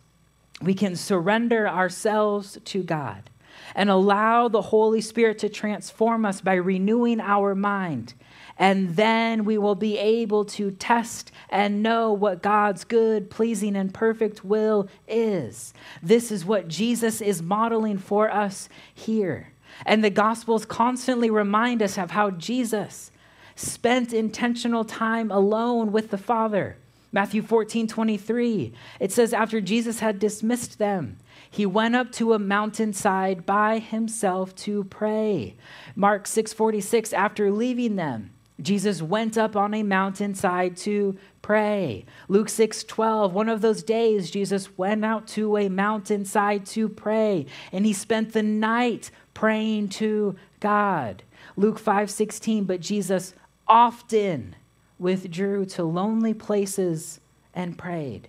we 0.61 0.75
can 0.75 0.97
surrender 0.97 1.69
ourselves 1.69 2.59
to 2.65 2.83
God 2.83 3.31
and 3.75 3.91
allow 3.91 4.49
the 4.49 4.63
Holy 4.63 5.01
Spirit 5.01 5.39
to 5.39 5.49
transform 5.49 6.25
us 6.25 6.41
by 6.41 6.55
renewing 6.55 7.21
our 7.21 7.55
mind. 7.55 8.15
And 8.59 8.97
then 8.97 9.45
we 9.45 9.59
will 9.59 9.75
be 9.75 9.99
able 9.99 10.47
to 10.47 10.71
test 10.71 11.31
and 11.51 11.83
know 11.83 12.13
what 12.13 12.43
God's 12.43 12.85
good, 12.85 13.29
pleasing, 13.29 13.77
and 13.77 13.93
perfect 13.93 14.45
will 14.45 14.89
is. 15.07 15.75
This 16.03 16.33
is 16.33 16.45
what 16.45 16.69
Jesus 16.69 17.21
is 17.21 17.43
modeling 17.43 17.99
for 17.99 18.31
us 18.31 18.71
here. 18.95 19.53
And 19.85 20.03
the 20.03 20.11
Gospels 20.11 20.65
constantly 20.65 21.29
remind 21.29 21.83
us 21.83 21.99
of 21.99 22.13
how 22.13 22.31
Jesus 22.31 23.11
spent 23.57 24.15
intentional 24.15 24.85
time 24.85 25.31
alone 25.31 25.93
with 25.93 26.11
the 26.11 26.19
Father. 26.19 26.79
Matthew 27.13 27.43
14, 27.43 27.87
23, 27.87 28.73
it 29.01 29.13
says, 29.13 29.33
After 29.33 29.61
Jesus 29.61 30.01
had 30.01 30.19
dismissed 30.19 30.79
them, 30.79 31.19
he 31.51 31.65
went 31.65 31.97
up 31.97 32.13
to 32.13 32.35
a 32.35 32.39
mountainside 32.39 33.47
by 33.47 33.79
himself 33.79 34.55
to 34.57 34.85
pray. 34.85 35.55
Mark 35.95 36.25
6:46 36.25 37.13
after 37.13 37.51
leaving 37.51 37.97
them 37.97 38.31
Jesus 38.61 39.03
went 39.03 39.37
up 39.37 39.55
on 39.55 39.75
a 39.75 39.83
mountainside 39.83 40.77
to 40.79 41.17
pray. 41.43 42.05
Luke 42.29 42.49
6:12 42.49 43.33
one 43.33 43.49
of 43.49 43.61
those 43.61 43.83
days 43.83 44.31
Jesus 44.31 44.77
went 44.79 45.05
out 45.05 45.27
to 45.29 45.57
a 45.57 45.69
mountainside 45.69 46.65
to 46.67 46.89
pray 46.89 47.47
and 47.73 47.85
he 47.85 47.93
spent 47.93 48.33
the 48.33 48.43
night 48.43 49.11
praying 49.35 49.89
to 49.91 50.37
God. 50.61 51.23
Luke 51.57 51.79
5:16 51.79 52.65
but 52.65 52.81
Jesus 52.81 53.35
often 53.69 54.57
withdrew 54.99 55.67
to 55.67 55.85
lonely 55.85 56.35
places 56.35 57.21
and 57.55 57.77
prayed. 57.77 58.29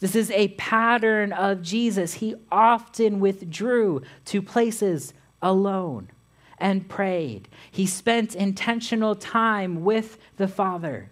This 0.00 0.14
is 0.14 0.30
a 0.30 0.48
pattern 0.48 1.32
of 1.32 1.62
Jesus. 1.62 2.14
He 2.14 2.34
often 2.52 3.20
withdrew 3.20 4.02
to 4.26 4.42
places 4.42 5.14
alone 5.40 6.10
and 6.58 6.88
prayed. 6.88 7.48
He 7.70 7.86
spent 7.86 8.34
intentional 8.34 9.14
time 9.14 9.84
with 9.84 10.18
the 10.36 10.48
Father. 10.48 11.10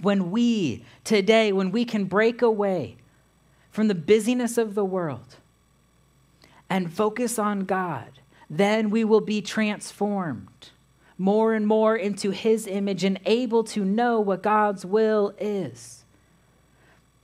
When 0.00 0.30
we, 0.30 0.84
today, 1.04 1.52
when 1.52 1.70
we 1.70 1.84
can 1.84 2.04
break 2.04 2.42
away 2.42 2.96
from 3.70 3.88
the 3.88 3.94
busyness 3.94 4.58
of 4.58 4.74
the 4.74 4.84
world 4.84 5.36
and 6.68 6.92
focus 6.92 7.38
on 7.38 7.60
God, 7.60 8.10
then 8.48 8.90
we 8.90 9.04
will 9.04 9.20
be 9.20 9.40
transformed 9.40 10.70
more 11.22 11.54
and 11.54 11.68
more 11.68 11.94
into 11.96 12.30
His 12.30 12.66
image 12.66 13.04
and 13.04 13.20
able 13.26 13.62
to 13.62 13.84
know 13.84 14.18
what 14.18 14.42
God's 14.42 14.84
will 14.84 15.32
is. 15.38 16.04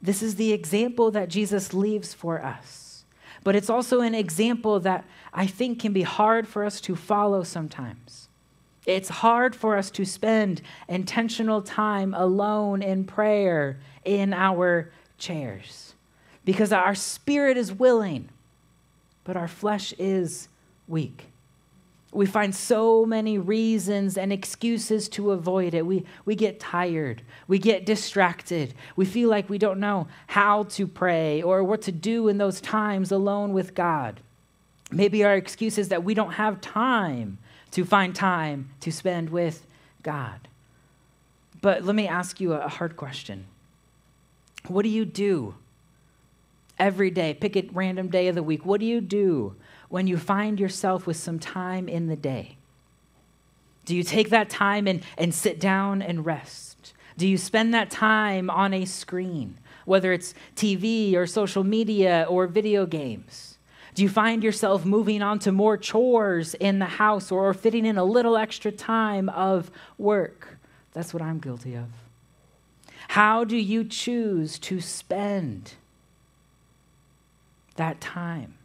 This 0.01 0.23
is 0.23 0.37
the 0.37 0.53
example 0.53 1.11
that 1.11 1.29
Jesus 1.29 1.75
leaves 1.75 2.15
for 2.15 2.41
us. 2.41 3.05
But 3.43 3.57
it's 3.57 3.69
also 3.69 4.01
an 4.01 4.15
example 4.15 4.79
that 4.81 5.05
I 5.35 5.49
think 5.49 5.81
can 5.81 5.93
be 5.93 6.03
hard 6.03 6.47
for 6.47 6.65
us 6.65 6.81
to 6.83 6.95
follow 6.95 7.43
sometimes. 7.43 8.29
It's 8.87 9.09
hard 9.09 9.57
for 9.57 9.77
us 9.77 9.91
to 9.93 10.05
spend 10.05 10.63
intentional 10.89 11.61
time 11.61 12.15
alone 12.15 12.83
in 12.83 13.05
prayer 13.05 13.79
in 14.05 14.33
our 14.33 14.93
chairs 15.19 15.95
because 16.45 16.73
our 16.73 16.95
spirit 16.95 17.57
is 17.57 17.73
willing, 17.73 18.29
but 19.25 19.37
our 19.37 19.49
flesh 19.49 19.93
is 19.99 20.49
weak. 20.87 21.28
We 22.11 22.25
find 22.25 22.55
so 22.55 23.05
many 23.05 23.37
reasons 23.37 24.17
and 24.17 24.33
excuses 24.33 25.09
to 25.11 25.33
avoid 25.33 25.75
it. 25.75 25.85
We, 25.85 26.05
we 26.25 26.35
get 26.35 26.59
tired. 26.59 27.23
We 27.47 27.59
get 27.59 27.85
distracted. 27.85 28.73
We 28.97 29.05
feel 29.05 29.29
like 29.29 29.51
we 29.51 29.59
don't 29.59 29.79
know 29.79 30.09
how 30.29 30.65
to 30.65 30.87
pray 30.87 31.43
or 31.43 31.63
what 31.63 31.83
to 31.83 31.93
do 31.93 32.29
in 32.29 32.39
those 32.39 32.63
times 32.63 33.13
alone 33.13 33.53
with 33.53 33.75
God. 33.75 34.21
Maybe 34.91 35.23
our 35.23 35.35
excuse 35.35 35.77
is 35.77 35.89
that 35.89 36.03
we 36.03 36.15
don't 36.15 36.33
have 36.33 36.63
time 36.63 37.39
to 37.73 37.85
find 37.85 38.15
time 38.15 38.71
to 38.81 38.91
spend 38.91 39.29
with 39.29 39.67
God. 40.03 40.49
But 41.61 41.85
let 41.85 41.95
me 41.95 42.09
ask 42.09 42.41
you 42.41 42.55
a 42.55 42.69
hard 42.69 42.97
question 42.97 43.47
What 44.67 44.83
do 44.83 44.89
you 44.89 45.05
do 45.05 45.57
every 46.79 47.11
day? 47.11 47.35
Pick 47.35 47.57
a 47.57 47.69
random 47.73 48.09
day 48.09 48.29
of 48.29 48.35
the 48.35 48.43
week. 48.43 48.65
What 48.65 48.81
do 48.81 48.87
you 48.87 49.03
do 49.03 49.57
when 49.89 50.07
you 50.07 50.19
find 50.19 50.61
yourself 50.61 51.07
with 51.07 51.17
some 51.17 51.39
time 51.39 51.89
in 51.89 52.07
the 52.07 52.17
day? 52.17 52.57
Do 53.85 53.97
you 53.97 54.03
take 54.03 54.31
that 54.31 54.51
time 54.51 54.87
and, 54.87 55.03
and 55.17 55.35
sit 55.35 55.59
down 55.59 56.03
and 56.03 56.27
rest? 56.27 56.93
Do 57.17 57.27
you 57.27 57.39
spend 57.39 57.73
that 57.73 57.91
time 57.91 58.51
on 58.51 58.75
a 58.75 58.85
screen, 58.85 59.59
whether 59.87 60.13
it's 60.13 60.35
TV 60.55 61.15
or 61.15 61.27
social 61.27 61.65
media 61.65 62.27
or 62.29 62.47
video 62.47 62.85
games? 62.85 63.57
Do 63.95 64.03
you 64.03 64.11
find 64.11 64.45
yourself 64.45 64.85
moving 64.85 65.23
on 65.23 65.39
to 65.41 65.53
more 65.53 65.77
chores 65.77 66.55
in 66.55 66.79
the 66.79 66.85
house 66.85 67.33
or 67.33 67.53
fitting 67.55 67.87
in 67.87 67.97
a 67.97 68.05
little 68.05 68.37
extra 68.37 68.71
time 68.71 69.29
of 69.31 69.71
work? 69.97 70.59
That's 70.93 71.13
what 71.13 71.23
I'm 71.23 71.39
guilty 71.39 71.75
of. 71.75 71.87
How 73.09 73.43
do 73.43 73.57
you 73.57 73.85
choose 73.85 74.59
to 74.61 74.81
spend 74.81 75.73
that 77.77 78.01
time? 78.01 78.58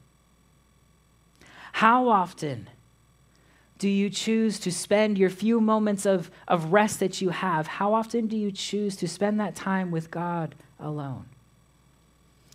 How 1.73 2.07
often 2.07 2.69
do 3.79 3.89
you 3.89 4.09
choose 4.09 4.59
to 4.59 4.71
spend 4.71 5.17
your 5.17 5.29
few 5.29 5.59
moments 5.59 6.05
of, 6.05 6.31
of 6.47 6.71
rest 6.71 6.99
that 7.01 7.19
you 7.19 7.29
have? 7.29 7.67
How 7.67 7.93
often 7.93 8.27
do 8.27 8.37
you 8.37 8.51
choose 8.51 8.95
to 8.97 9.07
spend 9.07 9.39
that 9.39 9.55
time 9.55 9.91
with 9.91 10.09
God 10.09 10.55
alone? 10.79 11.25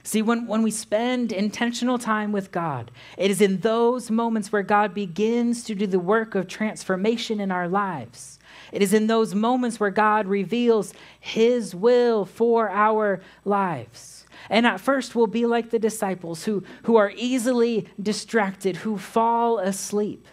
See, 0.05 0.23
when, 0.23 0.47
when 0.47 0.63
we 0.63 0.71
spend 0.71 1.33
intentional 1.33 1.99
time 1.99 2.33
with 2.33 2.51
God, 2.51 2.91
it 3.19 3.31
is 3.31 3.43
in 3.43 3.59
those 3.59 4.11
moments 4.11 4.51
where 4.51 4.63
God 4.63 4.95
begins 4.95 5.65
to 5.65 5.75
do 5.75 5.87
the 5.87 5.99
work 5.99 6.35
of 6.35 6.49
transformation 6.49 7.41
in 7.41 7.51
our 7.51 7.69
lives. 7.69 8.39
It 8.73 8.81
is 8.81 8.95
in 8.95 9.09
those 9.09 9.35
moments 9.35 9.79
where 9.79 9.91
God 9.91 10.27
reveals 10.27 10.95
His 11.21 11.75
will 11.75 12.25
for 12.25 12.71
our 12.71 13.21
lives. 13.45 14.18
And 14.51 14.67
at 14.67 14.81
first, 14.81 15.15
we'll 15.15 15.27
be 15.27 15.47
like 15.47 15.71
the 15.71 15.79
disciples 15.79 16.45
who, 16.45 16.65
who 16.85 16.97
are 16.97 17.13
easily 17.17 17.87
distracted, 18.01 18.77
who 18.77 18.99
fall 18.99 19.59
asleep. 19.59 20.27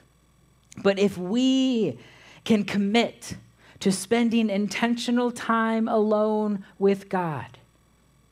But 0.81 0.99
if 0.99 1.17
we 1.17 1.97
can 2.43 2.63
commit 2.63 3.35
to 3.79 3.91
spending 3.91 4.49
intentional 4.49 5.31
time 5.31 5.87
alone 5.87 6.65
with 6.79 7.09
God, 7.09 7.57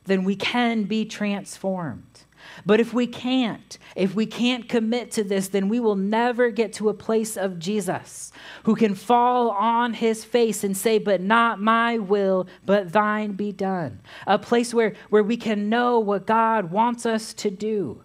then 0.04 0.24
we 0.24 0.36
can 0.36 0.84
be 0.84 1.04
transformed. 1.04 2.23
But 2.66 2.80
if 2.80 2.92
we 2.92 3.06
can't, 3.06 3.78
if 3.96 4.14
we 4.14 4.26
can't 4.26 4.68
commit 4.68 5.10
to 5.12 5.24
this, 5.24 5.48
then 5.48 5.68
we 5.68 5.80
will 5.80 5.96
never 5.96 6.50
get 6.50 6.72
to 6.74 6.88
a 6.88 6.94
place 6.94 7.36
of 7.36 7.58
Jesus 7.58 8.32
who 8.64 8.74
can 8.74 8.94
fall 8.94 9.50
on 9.50 9.94
his 9.94 10.24
face 10.24 10.64
and 10.64 10.76
say, 10.76 10.98
But 10.98 11.20
not 11.20 11.60
my 11.60 11.98
will, 11.98 12.46
but 12.64 12.92
thine 12.92 13.32
be 13.32 13.52
done. 13.52 14.00
A 14.26 14.38
place 14.38 14.72
where, 14.72 14.94
where 15.10 15.22
we 15.22 15.36
can 15.36 15.68
know 15.68 15.98
what 15.98 16.26
God 16.26 16.70
wants 16.70 17.06
us 17.06 17.34
to 17.34 17.50
do. 17.50 18.02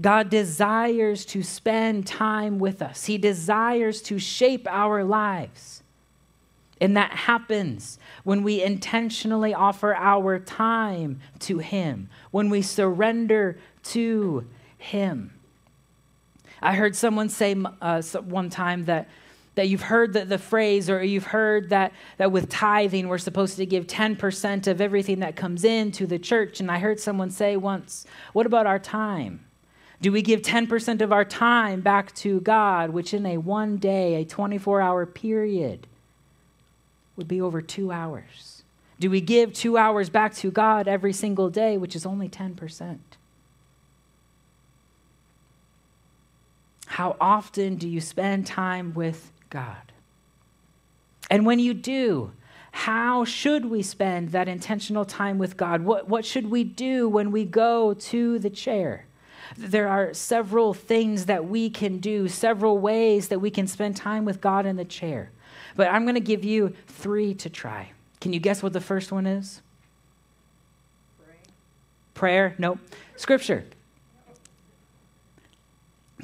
God 0.00 0.30
desires 0.30 1.24
to 1.26 1.42
spend 1.42 2.06
time 2.06 2.58
with 2.58 2.82
us, 2.82 3.06
He 3.06 3.18
desires 3.18 4.02
to 4.02 4.18
shape 4.18 4.66
our 4.68 5.04
lives. 5.04 5.82
And 6.80 6.96
that 6.96 7.12
happens 7.12 7.96
when 8.24 8.42
we 8.42 8.60
intentionally 8.60 9.54
offer 9.54 9.94
our 9.94 10.40
time 10.40 11.20
to 11.40 11.58
Him, 11.58 12.08
when 12.32 12.50
we 12.50 12.60
surrender 12.60 13.56
to 13.84 14.46
Him. 14.78 15.32
I 16.60 16.74
heard 16.74 16.94
someone 16.94 17.28
say 17.28 17.56
uh, 17.80 18.02
one 18.02 18.48
time 18.48 18.84
that, 18.84 19.08
that 19.56 19.68
you've 19.68 19.82
heard 19.82 20.12
the, 20.12 20.24
the 20.24 20.38
phrase 20.38 20.88
or 20.88 21.02
you've 21.02 21.26
heard 21.26 21.70
that, 21.70 21.92
that 22.18 22.30
with 22.30 22.48
tithing 22.48 23.08
we're 23.08 23.18
supposed 23.18 23.56
to 23.56 23.66
give 23.66 23.86
10% 23.86 24.66
of 24.68 24.80
everything 24.80 25.20
that 25.20 25.34
comes 25.34 25.64
in 25.64 25.90
to 25.92 26.06
the 26.06 26.18
church. 26.18 26.60
And 26.60 26.70
I 26.70 26.78
heard 26.78 27.00
someone 27.00 27.30
say 27.30 27.56
once, 27.56 28.06
What 28.32 28.46
about 28.46 28.66
our 28.66 28.78
time? 28.78 29.44
Do 30.00 30.10
we 30.10 30.22
give 30.22 30.42
10% 30.42 31.00
of 31.00 31.12
our 31.12 31.24
time 31.24 31.80
back 31.80 32.12
to 32.16 32.40
God, 32.40 32.90
which 32.90 33.14
in 33.14 33.24
a 33.24 33.38
one 33.38 33.76
day, 33.76 34.16
a 34.16 34.24
24 34.24 34.80
hour 34.80 35.06
period, 35.06 35.86
would 37.16 37.28
be 37.28 37.40
over 37.40 37.62
two 37.62 37.92
hours? 37.92 38.62
Do 38.98 39.10
we 39.10 39.20
give 39.20 39.52
two 39.52 39.76
hours 39.76 40.10
back 40.10 40.34
to 40.36 40.50
God 40.50 40.88
every 40.88 41.12
single 41.12 41.50
day, 41.50 41.76
which 41.76 41.94
is 41.94 42.06
only 42.06 42.28
10%? 42.28 42.98
How 47.02 47.16
often 47.20 47.74
do 47.74 47.88
you 47.88 48.00
spend 48.00 48.46
time 48.46 48.94
with 48.94 49.32
God? 49.50 49.90
And 51.28 51.44
when 51.44 51.58
you 51.58 51.74
do, 51.74 52.30
how 52.70 53.24
should 53.24 53.64
we 53.64 53.82
spend 53.82 54.28
that 54.28 54.46
intentional 54.46 55.04
time 55.04 55.36
with 55.36 55.56
God? 55.56 55.82
What, 55.82 56.08
what 56.08 56.24
should 56.24 56.48
we 56.48 56.62
do 56.62 57.08
when 57.08 57.32
we 57.32 57.44
go 57.44 57.92
to 57.92 58.38
the 58.38 58.50
chair? 58.50 59.06
There 59.58 59.88
are 59.88 60.14
several 60.14 60.74
things 60.74 61.26
that 61.26 61.48
we 61.48 61.70
can 61.70 61.98
do, 61.98 62.28
several 62.28 62.78
ways 62.78 63.26
that 63.26 63.40
we 63.40 63.50
can 63.50 63.66
spend 63.66 63.96
time 63.96 64.24
with 64.24 64.40
God 64.40 64.64
in 64.64 64.76
the 64.76 64.84
chair. 64.84 65.32
But 65.74 65.88
I'm 65.88 66.04
going 66.04 66.14
to 66.14 66.20
give 66.20 66.44
you 66.44 66.72
three 66.86 67.34
to 67.34 67.50
try. 67.50 67.90
Can 68.20 68.32
you 68.32 68.38
guess 68.38 68.62
what 68.62 68.74
the 68.74 68.80
first 68.80 69.10
one 69.10 69.26
is? 69.26 69.60
Prayer? 71.18 71.40
Prayer? 72.14 72.54
Nope. 72.58 72.78
Scripture. 73.16 73.64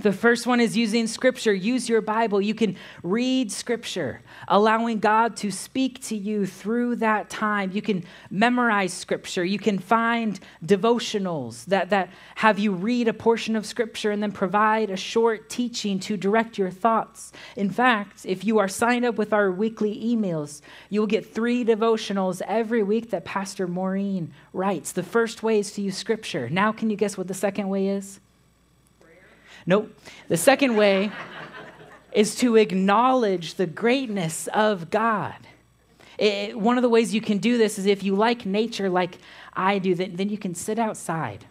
The 0.01 0.13
first 0.13 0.47
one 0.47 0.61
is 0.61 0.77
using 0.77 1.09
scripture. 1.09 1.53
Use 1.53 1.89
your 1.89 2.01
Bible. 2.01 2.41
You 2.41 2.55
can 2.55 2.77
read 3.03 3.51
scripture, 3.51 4.21
allowing 4.47 5.01
God 5.01 5.37
to 5.39 5.51
speak 5.51 6.01
to 6.05 6.17
you 6.17 6.47
through 6.47 6.97
that 6.97 7.29
time. 7.29 7.73
You 7.73 7.83
can 7.83 8.05
memorize 8.31 8.93
scripture. 8.93 9.45
You 9.45 9.59
can 9.59 9.81
find 9.81 10.39
devotionals 10.65 11.65
that, 11.65 11.91
that 11.91 12.11
have 12.37 12.61
you 12.61 12.73
read 12.73 13.09
a 13.09 13.13
portion 13.13 13.57
of 13.57 13.67
scripture 13.67 14.13
and 14.13 14.23
then 14.23 14.31
provide 14.31 14.91
a 14.91 14.97
short 14.97 15.51
teaching 15.51 15.99
to 16.01 16.17
direct 16.17 16.59
your 16.59 16.71
thoughts. 16.71 17.33
In 17.57 17.69
fact, 17.69 18.25
if 18.25 18.45
you 18.45 18.59
are 18.59 18.69
signed 18.69 19.05
up 19.05 19.17
with 19.17 19.33
our 19.33 19.51
weekly 19.51 20.01
emails, 20.01 20.61
you 20.91 21.01
will 21.01 21.09
get 21.09 21.35
three 21.35 21.65
devotionals 21.65 22.41
every 22.47 22.85
week 22.85 23.11
that 23.11 23.25
Pastor 23.25 23.67
Maureen 23.67 24.33
writes. 24.53 24.93
The 24.93 25.03
first 25.03 25.43
way 25.43 25.59
is 25.59 25.73
to 25.73 25.83
use 25.83 25.97
scripture. 25.97 26.49
Now, 26.49 26.71
can 26.71 26.89
you 26.89 26.97
guess 26.97 27.19
what 27.19 27.27
the 27.27 27.35
second 27.35 27.69
way 27.69 27.89
is? 27.89 28.21
Nope. 29.69 29.95
The 30.29 30.39
second 30.39 30.77
way 30.77 31.13
is 32.11 32.35
to 32.37 32.57
acknowledge 32.57 33.57
the 33.57 33.67
greatness 33.67 34.49
of 34.55 34.89
God. 34.89 35.37
It, 36.17 36.59
one 36.59 36.79
of 36.79 36.83
the 36.83 36.89
ways 36.89 37.13
you 37.13 37.21
can 37.21 37.37
do 37.37 37.59
this 37.59 37.79
is 37.79 37.85
if 37.85 38.03
you 38.03 38.17
like 38.17 38.47
nature 38.47 38.89
like 38.89 39.19
I 39.53 39.79
do, 39.79 39.95
then, 39.95 40.17
then 40.17 40.31
you 40.31 40.39
can 40.39 40.55
sit 40.55 40.79
outside 40.79 41.45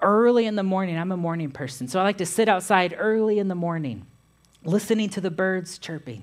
early 0.00 0.46
in 0.46 0.56
the 0.56 0.62
morning. 0.62 0.96
I'm 0.96 1.12
a 1.12 1.16
morning 1.18 1.50
person, 1.50 1.88
so 1.88 2.00
I 2.00 2.04
like 2.04 2.16
to 2.18 2.26
sit 2.26 2.48
outside 2.48 2.94
early 2.96 3.38
in 3.38 3.48
the 3.48 3.54
morning, 3.54 4.06
listening 4.64 5.10
to 5.10 5.20
the 5.20 5.30
birds 5.30 5.76
chirping, 5.76 6.22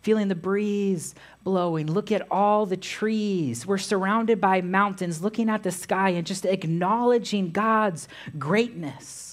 feeling 0.00 0.28
the 0.28 0.34
breeze 0.34 1.14
blowing. 1.44 1.92
Look 1.92 2.10
at 2.10 2.26
all 2.30 2.64
the 2.64 2.78
trees. 2.78 3.66
We're 3.66 3.76
surrounded 3.76 4.40
by 4.40 4.62
mountains, 4.62 5.20
looking 5.20 5.50
at 5.50 5.62
the 5.62 5.70
sky 5.70 6.08
and 6.08 6.26
just 6.26 6.46
acknowledging 6.46 7.50
God's 7.50 8.08
greatness. 8.38 9.31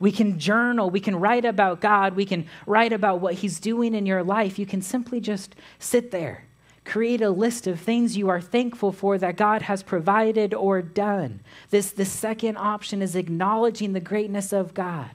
We 0.00 0.12
can 0.12 0.38
journal. 0.38 0.90
We 0.90 1.00
can 1.00 1.16
write 1.16 1.44
about 1.44 1.80
God. 1.80 2.14
We 2.14 2.24
can 2.24 2.46
write 2.66 2.92
about 2.92 3.20
what 3.20 3.34
He's 3.34 3.58
doing 3.58 3.94
in 3.94 4.06
your 4.06 4.22
life. 4.22 4.58
You 4.58 4.66
can 4.66 4.82
simply 4.82 5.20
just 5.20 5.54
sit 5.78 6.10
there. 6.10 6.44
Create 6.84 7.20
a 7.20 7.30
list 7.30 7.66
of 7.66 7.78
things 7.78 8.16
you 8.16 8.28
are 8.28 8.40
thankful 8.40 8.92
for 8.92 9.18
that 9.18 9.36
God 9.36 9.62
has 9.62 9.82
provided 9.82 10.54
or 10.54 10.80
done. 10.80 11.40
This, 11.70 11.90
the 11.90 12.04
second 12.04 12.56
option 12.56 13.02
is 13.02 13.14
acknowledging 13.14 13.92
the 13.92 14.00
greatness 14.00 14.52
of 14.52 14.72
God. 14.72 15.10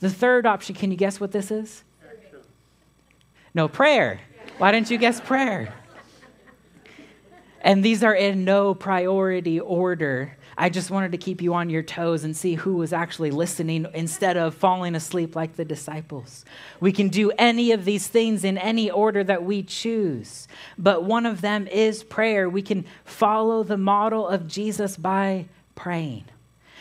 The 0.00 0.10
third 0.10 0.46
option, 0.46 0.76
can 0.76 0.90
you 0.90 0.96
guess 0.96 1.18
what 1.18 1.32
this 1.32 1.50
is? 1.50 1.82
No, 3.54 3.68
prayer. 3.68 4.20
Why 4.58 4.70
didn't 4.70 4.90
you 4.90 4.98
guess 4.98 5.20
prayer? 5.20 5.74
And 7.62 7.82
these 7.82 8.04
are 8.04 8.14
in 8.14 8.44
no 8.44 8.74
priority 8.74 9.58
order. 9.58 10.36
I 10.58 10.70
just 10.70 10.90
wanted 10.90 11.12
to 11.12 11.18
keep 11.18 11.42
you 11.42 11.52
on 11.54 11.68
your 11.68 11.82
toes 11.82 12.24
and 12.24 12.34
see 12.34 12.54
who 12.54 12.76
was 12.76 12.92
actually 12.92 13.30
listening 13.30 13.86
instead 13.92 14.36
of 14.36 14.54
falling 14.54 14.94
asleep 14.94 15.36
like 15.36 15.56
the 15.56 15.64
disciples. 15.64 16.44
We 16.80 16.92
can 16.92 17.08
do 17.08 17.30
any 17.38 17.72
of 17.72 17.84
these 17.84 18.06
things 18.06 18.42
in 18.42 18.56
any 18.56 18.90
order 18.90 19.22
that 19.24 19.44
we 19.44 19.62
choose, 19.62 20.48
but 20.78 21.04
one 21.04 21.26
of 21.26 21.42
them 21.42 21.66
is 21.66 22.02
prayer. 22.02 22.48
We 22.48 22.62
can 22.62 22.86
follow 23.04 23.64
the 23.64 23.76
model 23.76 24.26
of 24.26 24.46
Jesus 24.46 24.96
by 24.96 25.46
praying. 25.74 26.24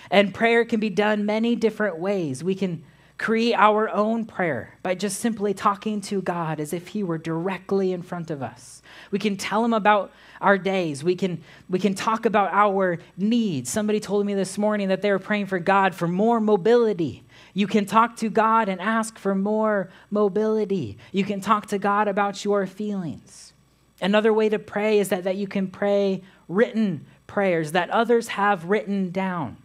And 0.09 0.33
prayer 0.33 0.63
can 0.63 0.79
be 0.79 0.89
done 0.89 1.25
many 1.25 1.55
different 1.55 1.97
ways. 1.97 2.43
We 2.43 2.55
can 2.55 2.83
create 3.17 3.53
our 3.55 3.89
own 3.89 4.25
prayer 4.25 4.77
by 4.83 4.93
just 4.93 5.19
simply 5.19 5.53
talking 5.53 6.01
to 6.01 6.21
God 6.21 6.59
as 6.59 6.73
if 6.73 6.89
He 6.89 7.03
were 7.03 7.17
directly 7.17 7.91
in 7.91 8.01
front 8.01 8.29
of 8.29 8.43
us. 8.43 8.81
We 9.11 9.19
can 9.19 9.37
tell 9.37 9.63
Him 9.63 9.73
about 9.73 10.11
our 10.41 10.57
days. 10.57 11.03
We 11.03 11.15
can, 11.15 11.43
we 11.69 11.79
can 11.79 11.95
talk 11.95 12.25
about 12.25 12.51
our 12.51 12.99
needs. 13.17 13.69
Somebody 13.69 13.99
told 13.99 14.25
me 14.25 14.33
this 14.33 14.57
morning 14.57 14.89
that 14.89 15.01
they 15.01 15.11
were 15.11 15.19
praying 15.19 15.47
for 15.47 15.59
God 15.59 15.95
for 15.95 16.07
more 16.07 16.39
mobility. 16.39 17.23
You 17.53 17.67
can 17.67 17.85
talk 17.85 18.17
to 18.17 18.29
God 18.29 18.67
and 18.67 18.81
ask 18.81 19.17
for 19.17 19.33
more 19.33 19.89
mobility. 20.11 20.97
You 21.11 21.23
can 21.23 21.41
talk 21.41 21.67
to 21.67 21.77
God 21.77 22.07
about 22.07 22.43
your 22.43 22.67
feelings. 22.67 23.53
Another 24.01 24.33
way 24.33 24.49
to 24.49 24.59
pray 24.59 24.99
is 24.99 25.09
that, 25.09 25.23
that 25.23 25.37
you 25.37 25.47
can 25.47 25.67
pray 25.67 26.21
written 26.49 27.05
prayers 27.27 27.71
that 27.71 27.89
others 27.89 28.29
have 28.29 28.65
written 28.65 29.09
down. 29.09 29.57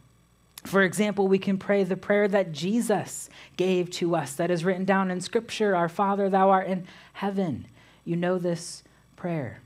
For 0.65 0.83
example, 0.83 1.27
we 1.27 1.39
can 1.39 1.59
pray 1.59 1.85
the 1.85 1.97
prayer 1.97 2.29
that 2.29 2.53
Jesus 2.53 3.31
gave 3.57 3.91
to 3.93 4.15
us, 4.15 4.35
that 4.35 4.51
is 4.51 4.65
written 4.65 4.85
down 4.85 5.11
in 5.11 5.21
Scripture 5.21 5.75
Our 5.75 5.89
Father, 5.89 6.29
thou 6.29 6.51
art 6.51 6.67
in 6.67 6.87
heaven. 7.15 7.67
You 8.05 8.17
know 8.17 8.39
this 8.39 8.83
prayer. 9.17 9.63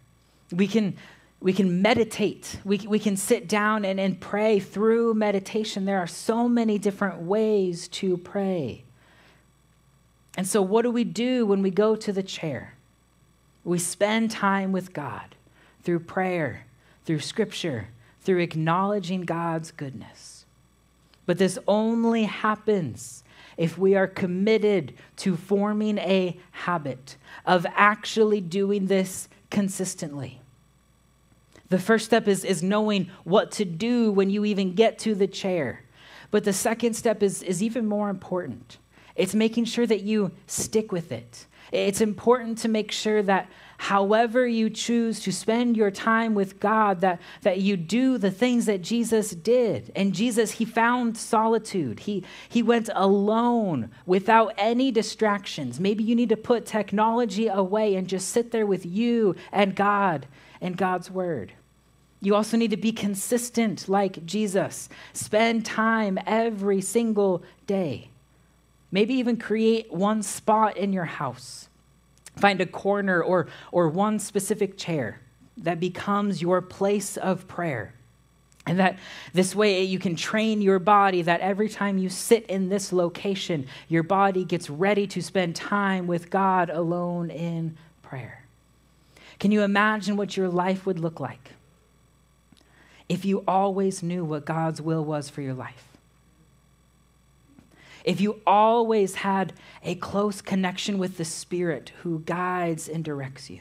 We 0.54 0.68
can, 0.68 0.96
we 1.40 1.52
can 1.52 1.82
meditate. 1.82 2.58
We, 2.64 2.78
we 2.78 2.98
can 2.98 3.16
sit 3.16 3.48
down 3.48 3.84
and, 3.84 3.98
and 3.98 4.20
pray 4.20 4.60
through 4.60 5.14
meditation. 5.14 5.84
There 5.84 5.98
are 5.98 6.06
so 6.06 6.48
many 6.48 6.78
different 6.78 7.20
ways 7.22 7.88
to 7.88 8.16
pray. 8.16 8.84
And 10.36 10.46
so, 10.46 10.62
what 10.62 10.82
do 10.82 10.90
we 10.90 11.04
do 11.04 11.46
when 11.46 11.62
we 11.62 11.70
go 11.70 11.94
to 11.96 12.12
the 12.12 12.22
chair? 12.22 12.74
We 13.62 13.78
spend 13.78 14.30
time 14.30 14.72
with 14.72 14.92
God 14.92 15.34
through 15.82 16.00
prayer, 16.00 16.66
through 17.04 17.20
scripture, 17.20 17.88
through 18.20 18.38
acknowledging 18.38 19.22
God's 19.22 19.70
goodness. 19.70 20.44
But 21.26 21.38
this 21.38 21.58
only 21.66 22.24
happens 22.24 23.22
if 23.56 23.78
we 23.78 23.94
are 23.94 24.06
committed 24.06 24.94
to 25.16 25.36
forming 25.36 25.98
a 25.98 26.38
habit 26.50 27.16
of 27.46 27.66
actually 27.74 28.40
doing 28.40 28.86
this 28.86 29.28
consistently. 29.50 30.40
The 31.74 31.80
first 31.80 32.04
step 32.04 32.28
is, 32.28 32.44
is 32.44 32.62
knowing 32.62 33.10
what 33.24 33.50
to 33.50 33.64
do 33.64 34.12
when 34.12 34.30
you 34.30 34.44
even 34.44 34.76
get 34.76 34.96
to 35.00 35.12
the 35.12 35.26
chair. 35.26 35.82
But 36.30 36.44
the 36.44 36.52
second 36.52 36.94
step 36.94 37.20
is, 37.20 37.42
is 37.42 37.64
even 37.64 37.84
more 37.84 38.10
important. 38.10 38.78
It's 39.16 39.34
making 39.34 39.64
sure 39.64 39.84
that 39.84 40.02
you 40.04 40.30
stick 40.46 40.92
with 40.92 41.10
it. 41.10 41.46
It's 41.72 42.00
important 42.00 42.58
to 42.58 42.68
make 42.68 42.92
sure 42.92 43.24
that 43.24 43.50
however 43.76 44.46
you 44.46 44.70
choose 44.70 45.18
to 45.22 45.32
spend 45.32 45.76
your 45.76 45.90
time 45.90 46.36
with 46.36 46.60
God, 46.60 47.00
that, 47.00 47.20
that 47.42 47.58
you 47.58 47.76
do 47.76 48.18
the 48.18 48.30
things 48.30 48.66
that 48.66 48.80
Jesus 48.80 49.30
did. 49.30 49.90
And 49.96 50.14
Jesus, 50.14 50.52
he 50.52 50.64
found 50.64 51.16
solitude. 51.18 51.98
He, 51.98 52.22
he 52.48 52.62
went 52.62 52.88
alone 52.94 53.90
without 54.06 54.54
any 54.56 54.92
distractions. 54.92 55.80
Maybe 55.80 56.04
you 56.04 56.14
need 56.14 56.28
to 56.28 56.36
put 56.36 56.66
technology 56.66 57.48
away 57.48 57.96
and 57.96 58.06
just 58.06 58.28
sit 58.28 58.52
there 58.52 58.64
with 58.64 58.86
you 58.86 59.34
and 59.50 59.74
God 59.74 60.28
and 60.60 60.76
God's 60.76 61.10
word. 61.10 61.52
You 62.24 62.34
also 62.34 62.56
need 62.56 62.70
to 62.70 62.78
be 62.78 62.90
consistent 62.90 63.86
like 63.86 64.24
Jesus. 64.24 64.88
Spend 65.12 65.66
time 65.66 66.18
every 66.26 66.80
single 66.80 67.42
day. 67.66 68.08
Maybe 68.90 69.12
even 69.14 69.36
create 69.36 69.92
one 69.92 70.22
spot 70.22 70.78
in 70.78 70.94
your 70.94 71.04
house. 71.04 71.68
Find 72.36 72.62
a 72.62 72.66
corner 72.66 73.22
or, 73.22 73.48
or 73.72 73.90
one 73.90 74.18
specific 74.18 74.78
chair 74.78 75.20
that 75.58 75.78
becomes 75.78 76.40
your 76.40 76.62
place 76.62 77.18
of 77.18 77.46
prayer. 77.46 77.92
And 78.66 78.78
that 78.78 78.98
this 79.34 79.54
way 79.54 79.82
you 79.82 79.98
can 79.98 80.16
train 80.16 80.62
your 80.62 80.78
body 80.78 81.20
that 81.20 81.42
every 81.42 81.68
time 81.68 81.98
you 81.98 82.08
sit 82.08 82.46
in 82.46 82.70
this 82.70 82.90
location, 82.90 83.66
your 83.88 84.02
body 84.02 84.46
gets 84.46 84.70
ready 84.70 85.06
to 85.08 85.20
spend 85.20 85.54
time 85.54 86.06
with 86.06 86.30
God 86.30 86.70
alone 86.70 87.30
in 87.30 87.76
prayer. 88.02 88.46
Can 89.38 89.52
you 89.52 89.60
imagine 89.60 90.16
what 90.16 90.38
your 90.38 90.48
life 90.48 90.86
would 90.86 90.98
look 90.98 91.20
like 91.20 91.50
if 93.08 93.24
you 93.24 93.44
always 93.46 94.02
knew 94.02 94.24
what 94.24 94.44
God's 94.44 94.80
will 94.80 95.04
was 95.04 95.28
for 95.28 95.42
your 95.42 95.54
life? 95.54 95.88
If 98.04 98.20
you 98.20 98.40
always 98.46 99.16
had 99.16 99.54
a 99.82 99.94
close 99.94 100.40
connection 100.42 100.98
with 100.98 101.16
the 101.16 101.24
Spirit 101.24 101.92
who 102.02 102.20
guides 102.20 102.88
and 102.88 103.02
directs 103.02 103.48
you? 103.48 103.60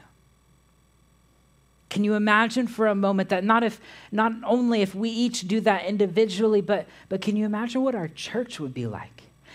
Can 1.89 2.03
you 2.03 2.15
imagine 2.15 2.65
for 2.65 2.88
a 2.88 2.95
moment 2.95 3.29
that 3.29 3.43
not 3.43 3.63
if 3.63 3.79
not 4.12 4.34
only 4.43 4.82
if 4.82 4.95
we 4.95 5.10
each 5.10 5.47
do 5.47 5.62
that 5.62 5.86
individually, 5.86 6.60
but 6.60 6.88
but 7.08 7.21
can 7.21 7.36
you 7.36 7.45
imagine 7.45 7.84
what 7.84 7.93
our 7.93 8.08
church 8.08 8.60
would 8.60 8.73
be 8.73 8.88
like? 8.88 9.12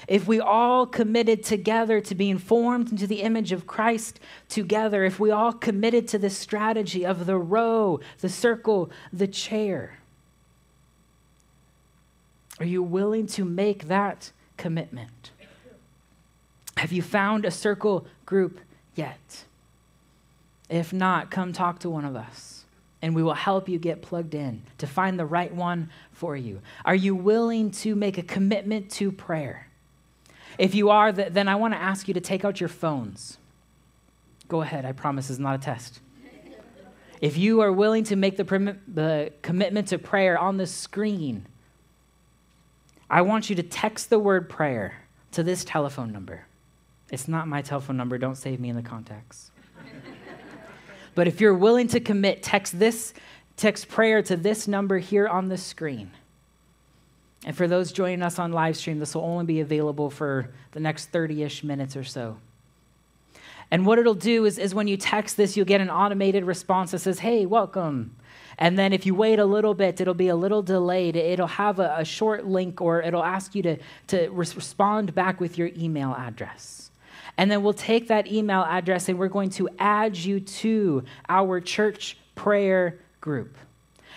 If 0.08 0.26
we 0.26 0.40
all 0.40 0.86
committed 0.86 1.44
together 1.44 2.00
to 2.00 2.14
being 2.14 2.38
formed 2.38 2.90
into 2.90 3.06
the 3.06 3.20
image 3.20 3.52
of 3.52 3.66
Christ 3.66 4.18
together, 4.48 5.04
if 5.04 5.20
we 5.20 5.30
all 5.30 5.52
committed 5.52 6.08
to 6.08 6.18
this 6.18 6.36
strategy 6.36 7.04
of 7.04 7.26
the 7.26 7.36
row, 7.36 8.00
the 8.20 8.30
circle, 8.30 8.90
the 9.12 9.28
chair, 9.28 9.98
are 12.58 12.64
you 12.64 12.82
willing 12.82 13.26
to 13.28 13.44
make 13.44 13.88
that 13.88 14.32
commitment? 14.56 15.30
Have 16.78 16.90
you 16.90 17.02
found 17.02 17.44
a 17.44 17.50
circle 17.50 18.06
group 18.24 18.60
yet? 18.94 19.44
If 20.70 20.92
not, 20.92 21.30
come 21.30 21.52
talk 21.52 21.80
to 21.80 21.90
one 21.90 22.06
of 22.06 22.16
us 22.16 22.64
and 23.02 23.14
we 23.14 23.22
will 23.22 23.34
help 23.34 23.68
you 23.68 23.78
get 23.78 24.02
plugged 24.02 24.34
in 24.34 24.62
to 24.78 24.86
find 24.86 25.18
the 25.18 25.26
right 25.26 25.54
one 25.54 25.90
for 26.12 26.36
you. 26.36 26.60
Are 26.84 26.94
you 26.94 27.14
willing 27.14 27.70
to 27.72 27.94
make 27.94 28.18
a 28.18 28.22
commitment 28.22 28.90
to 28.92 29.12
prayer? 29.12 29.67
If 30.58 30.74
you 30.74 30.90
are, 30.90 31.12
then 31.12 31.48
I 31.48 31.54
want 31.54 31.74
to 31.74 31.80
ask 31.80 32.08
you 32.08 32.14
to 32.14 32.20
take 32.20 32.44
out 32.44 32.60
your 32.60 32.68
phones. 32.68 33.38
Go 34.48 34.62
ahead, 34.62 34.84
I 34.84 34.92
promise 34.92 35.30
it's 35.30 35.38
not 35.38 35.54
a 35.54 35.58
test. 35.58 36.00
If 37.20 37.36
you 37.36 37.60
are 37.60 37.72
willing 37.72 38.04
to 38.04 38.16
make 38.16 38.36
the, 38.36 38.44
prim- 38.44 38.80
the 38.86 39.32
commitment 39.42 39.88
to 39.88 39.98
prayer 39.98 40.38
on 40.38 40.56
the 40.56 40.66
screen, 40.66 41.46
I 43.10 43.22
want 43.22 43.50
you 43.50 43.56
to 43.56 43.62
text 43.62 44.10
the 44.10 44.18
word 44.18 44.48
prayer 44.48 45.02
to 45.32 45.42
this 45.42 45.64
telephone 45.64 46.12
number. 46.12 46.46
It's 47.10 47.26
not 47.26 47.48
my 47.48 47.62
telephone 47.62 47.96
number, 47.96 48.18
don't 48.18 48.36
save 48.36 48.60
me 48.60 48.68
in 48.68 48.76
the 48.76 48.82
contacts. 48.82 49.50
but 51.14 51.26
if 51.26 51.40
you're 51.40 51.54
willing 51.54 51.88
to 51.88 52.00
commit, 52.00 52.42
text 52.42 52.78
this 52.78 53.14
text 53.56 53.88
prayer 53.88 54.22
to 54.22 54.36
this 54.36 54.68
number 54.68 54.98
here 54.98 55.26
on 55.26 55.48
the 55.48 55.58
screen. 55.58 56.12
And 57.44 57.56
for 57.56 57.68
those 57.68 57.92
joining 57.92 58.22
us 58.22 58.38
on 58.38 58.52
live 58.52 58.76
stream, 58.76 58.98
this 58.98 59.14
will 59.14 59.22
only 59.22 59.44
be 59.44 59.60
available 59.60 60.10
for 60.10 60.50
the 60.72 60.80
next 60.80 61.06
30 61.06 61.42
ish 61.44 61.62
minutes 61.62 61.96
or 61.96 62.04
so. 62.04 62.38
And 63.70 63.84
what 63.84 63.98
it'll 63.98 64.14
do 64.14 64.44
is, 64.44 64.58
is 64.58 64.74
when 64.74 64.88
you 64.88 64.96
text 64.96 65.36
this, 65.36 65.56
you'll 65.56 65.66
get 65.66 65.80
an 65.80 65.90
automated 65.90 66.44
response 66.44 66.92
that 66.92 67.00
says, 67.00 67.18
Hey, 67.20 67.46
welcome. 67.46 68.16
And 68.58 68.76
then 68.76 68.92
if 68.92 69.06
you 69.06 69.14
wait 69.14 69.38
a 69.38 69.44
little 69.44 69.74
bit, 69.74 70.00
it'll 70.00 70.14
be 70.14 70.28
a 70.28 70.36
little 70.36 70.62
delayed. 70.62 71.14
It'll 71.14 71.46
have 71.46 71.78
a, 71.78 71.96
a 71.98 72.04
short 72.04 72.44
link 72.44 72.80
or 72.80 73.00
it'll 73.02 73.22
ask 73.22 73.54
you 73.54 73.62
to, 73.62 73.76
to 74.08 74.28
respond 74.30 75.14
back 75.14 75.40
with 75.40 75.58
your 75.58 75.70
email 75.76 76.12
address. 76.12 76.90
And 77.36 77.48
then 77.48 77.62
we'll 77.62 77.72
take 77.72 78.08
that 78.08 78.26
email 78.26 78.62
address 78.62 79.08
and 79.08 79.16
we're 79.16 79.28
going 79.28 79.50
to 79.50 79.68
add 79.78 80.16
you 80.16 80.40
to 80.40 81.04
our 81.28 81.60
church 81.60 82.16
prayer 82.34 82.98
group. 83.20 83.56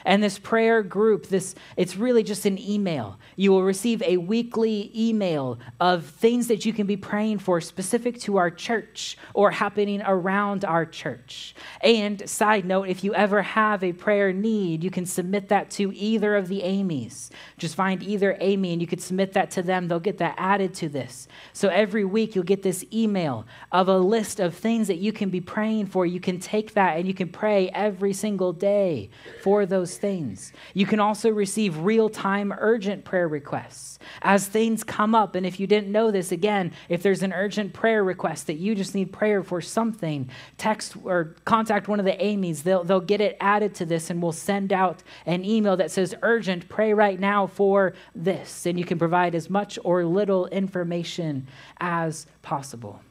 And 0.06 0.22
this 0.24 0.40
prayer 0.40 0.84
group, 0.84 1.28
this 1.28 1.56
it's 1.78 1.96
really 1.96 2.24
just 2.24 2.46
an 2.46 2.60
email. 2.60 3.20
You 3.36 3.52
will 3.52 3.64
receive 3.64 4.02
a 4.04 4.18
weekly 4.18 4.92
email 4.96 5.60
of 5.80 6.06
things 6.06 6.48
that 6.48 6.66
you 6.66 6.74
can 6.74 6.88
be 6.88 6.98
praying 6.98 7.40
for 7.40 7.62
specific 7.62 8.20
to 8.22 8.38
our 8.38 8.50
church 8.50 9.18
or 9.34 9.52
happening 9.52 10.02
around 10.06 10.66
our 10.66 10.86
church. 10.86 11.56
And 11.82 12.28
side 12.30 12.66
note, 12.66 12.88
if 12.88 13.04
you 13.04 13.14
ever 13.14 13.42
have 13.42 13.84
a 13.84 13.94
prayer 13.94 14.34
need, 14.34 14.84
you 14.84 14.92
can 14.92 15.06
submit 15.06 15.50
that 15.50 15.70
to 15.72 15.94
either 15.96 16.36
of 16.36 16.48
the 16.48 16.64
Amy's. 16.64 17.32
Just 17.58 17.76
find 17.76 18.04
either 18.04 18.38
Amy 18.40 18.74
and 18.74 18.82
you 18.82 18.88
could 18.88 19.02
submit 19.02 19.34
that 19.34 19.52
to 19.52 19.62
them. 19.62 19.88
They'll 19.88 20.00
get 20.00 20.18
that 20.20 20.36
added 20.38 20.74
to 20.76 20.90
this. 20.90 21.28
So 21.54 21.70
every 21.70 22.06
week 22.06 22.36
you'll 22.36 22.44
get 22.44 22.64
this 22.64 22.86
email 22.94 23.46
of 23.72 23.88
a 23.88 23.98
list 23.98 24.40
of 24.40 24.56
things 24.56 24.88
that 24.88 24.98
you 24.98 25.12
can 25.12 25.30
be 25.30 25.42
praying 25.42 25.88
for. 25.88 26.06
You 26.06 26.20
can 26.20 26.40
take 26.40 26.74
that 26.74 26.98
and 26.98 27.08
you 27.08 27.14
can 27.14 27.30
pray 27.30 27.70
every 27.70 28.14
single 28.14 28.54
day 28.54 29.10
for 29.42 29.66
those 29.66 29.91
those 29.92 29.98
things. 30.00 30.54
You 30.74 30.86
can 30.86 31.00
also 31.00 31.30
receive 31.30 31.78
real 31.78 32.10
time 32.10 32.54
urgent 32.58 33.04
prayer 33.04 33.28
requests 33.28 34.00
as 34.22 34.48
things 34.48 34.84
come 34.84 35.14
up. 35.14 35.36
And 35.36 35.46
if 35.46 35.60
you 35.60 35.68
didn't 35.68 35.92
know 35.92 36.12
this, 36.12 36.32
again, 36.32 36.72
if 36.90 37.04
there's 37.04 37.24
an 37.24 37.34
urgent 37.34 37.74
prayer 37.74 38.04
request 38.04 38.48
that 38.48 38.56
you 38.56 38.76
just 38.76 38.96
need 38.96 39.12
prayer 39.12 39.44
for 39.44 39.62
something, 39.62 40.30
text 40.58 40.96
or 41.04 41.36
contact 41.46 41.88
one 41.88 42.00
of 42.00 42.06
the 42.06 42.22
Amy's. 42.24 42.64
They'll, 42.64 42.84
they'll 42.84 43.00
get 43.00 43.22
it 43.22 43.38
added 43.40 43.76
to 43.76 43.86
this 43.86 44.10
and 44.10 44.22
we'll 44.22 44.32
send 44.32 44.72
out 44.72 45.04
an 45.26 45.44
email 45.44 45.78
that 45.78 45.92
says, 45.92 46.16
urgent, 46.22 46.70
pray 46.70 46.94
right 46.94 47.20
now 47.20 47.48
for 47.48 47.94
this. 48.16 48.66
And 48.66 48.80
you 48.80 48.86
can 48.86 48.98
provide 48.98 49.36
as 49.36 49.50
much 49.50 49.78
or 49.84 50.06
little 50.06 50.48
information 50.48 51.48
as 51.80 52.28
possible. 52.42 53.02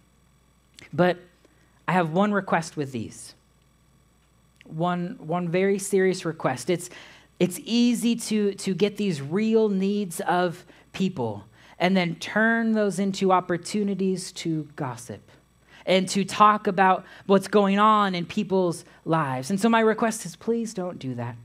But 0.92 1.18
I 1.86 1.92
have 1.92 2.10
one 2.10 2.32
request 2.32 2.76
with 2.76 2.92
these 2.92 3.34
one, 4.70 5.16
one 5.18 5.48
very 5.48 5.78
serious 5.78 6.24
request. 6.24 6.70
It's, 6.70 6.90
it's 7.38 7.58
easy 7.64 8.16
to, 8.16 8.54
to 8.54 8.74
get 8.74 8.96
these 8.96 9.20
real 9.20 9.68
needs 9.68 10.20
of 10.20 10.64
people 10.92 11.44
and 11.78 11.96
then 11.96 12.14
turn 12.16 12.72
those 12.72 12.98
into 12.98 13.32
opportunities 13.32 14.32
to 14.32 14.68
gossip 14.76 15.22
and 15.86 16.08
to 16.10 16.24
talk 16.24 16.66
about 16.66 17.04
what's 17.26 17.48
going 17.48 17.78
on 17.78 18.14
in 18.14 18.26
people's 18.26 18.84
lives. 19.04 19.50
And 19.50 19.58
so, 19.58 19.68
my 19.68 19.80
request 19.80 20.26
is 20.26 20.36
please 20.36 20.74
don't 20.74 20.98
do 20.98 21.14
that. 21.14 21.36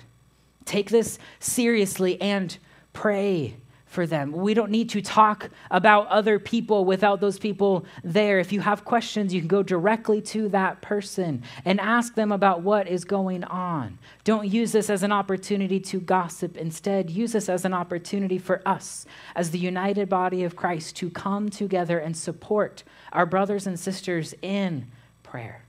Take 0.66 0.90
this 0.90 1.18
seriously 1.40 2.20
and 2.22 2.58
pray 2.92 3.56
for 3.96 4.06
them. 4.06 4.32
We 4.32 4.54
don't 4.54 4.70
need 4.70 4.90
to 4.92 5.02
talk 5.02 5.50
about 5.72 6.08
other 6.10 6.38
people 6.38 6.86
without 6.86 7.22
those 7.22 7.40
people 7.40 7.86
there. 8.04 8.40
If 8.40 8.52
you 8.52 8.60
have 8.60 8.86
questions, 8.86 9.34
you 9.34 9.42
can 9.42 9.48
go 9.48 9.64
directly 9.64 10.22
to 10.22 10.50
that 10.50 10.82
person 10.82 11.42
and 11.64 11.80
ask 11.80 12.14
them 12.14 12.32
about 12.32 12.62
what 12.62 12.88
is 12.88 13.06
going 13.06 13.44
on. 13.46 13.98
Don't 14.24 14.48
use 14.48 14.74
this 14.74 14.90
as 14.90 15.02
an 15.02 15.12
opportunity 15.12 15.80
to 15.80 16.00
gossip. 16.00 16.58
Instead, 16.58 17.10
use 17.10 17.32
this 17.32 17.50
as 17.50 17.66
an 17.66 17.74
opportunity 17.74 18.38
for 18.38 18.62
us, 18.68 19.06
as 19.36 19.50
the 19.50 19.58
united 19.58 20.10
body 20.10 20.44
of 20.44 20.56
Christ, 20.56 20.96
to 20.98 21.10
come 21.10 21.50
together 21.50 21.98
and 21.98 22.16
support 22.16 22.84
our 23.14 23.26
brothers 23.26 23.66
and 23.66 23.80
sisters 23.80 24.36
in 24.42 24.92
prayer. 25.24 25.64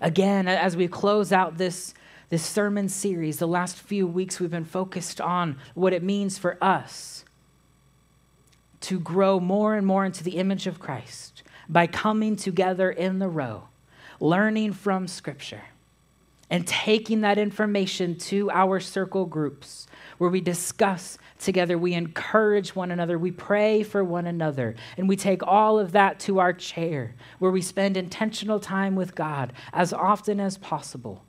Again, 0.00 0.46
as 0.46 0.76
we 0.76 0.86
close 0.86 1.32
out 1.32 1.56
this 1.56 1.94
this 2.34 2.44
sermon 2.44 2.88
series, 2.88 3.38
the 3.38 3.46
last 3.46 3.76
few 3.76 4.08
weeks, 4.08 4.40
we've 4.40 4.50
been 4.50 4.64
focused 4.64 5.20
on 5.20 5.56
what 5.74 5.92
it 5.92 6.02
means 6.02 6.36
for 6.36 6.58
us 6.60 7.24
to 8.80 8.98
grow 8.98 9.38
more 9.38 9.76
and 9.76 9.86
more 9.86 10.04
into 10.04 10.24
the 10.24 10.38
image 10.38 10.66
of 10.66 10.80
Christ 10.80 11.44
by 11.68 11.86
coming 11.86 12.34
together 12.34 12.90
in 12.90 13.20
the 13.20 13.28
row, 13.28 13.68
learning 14.18 14.72
from 14.72 15.06
Scripture, 15.06 15.62
and 16.50 16.66
taking 16.66 17.20
that 17.20 17.38
information 17.38 18.18
to 18.18 18.50
our 18.50 18.80
circle 18.80 19.26
groups 19.26 19.86
where 20.18 20.28
we 20.28 20.40
discuss 20.40 21.18
together, 21.38 21.78
we 21.78 21.94
encourage 21.94 22.74
one 22.74 22.90
another, 22.90 23.16
we 23.16 23.30
pray 23.30 23.84
for 23.84 24.02
one 24.02 24.26
another, 24.26 24.74
and 24.96 25.08
we 25.08 25.14
take 25.14 25.46
all 25.46 25.78
of 25.78 25.92
that 25.92 26.18
to 26.18 26.40
our 26.40 26.52
chair 26.52 27.14
where 27.38 27.52
we 27.52 27.62
spend 27.62 27.96
intentional 27.96 28.58
time 28.58 28.96
with 28.96 29.14
God 29.14 29.52
as 29.72 29.92
often 29.92 30.40
as 30.40 30.58
possible 30.58 31.23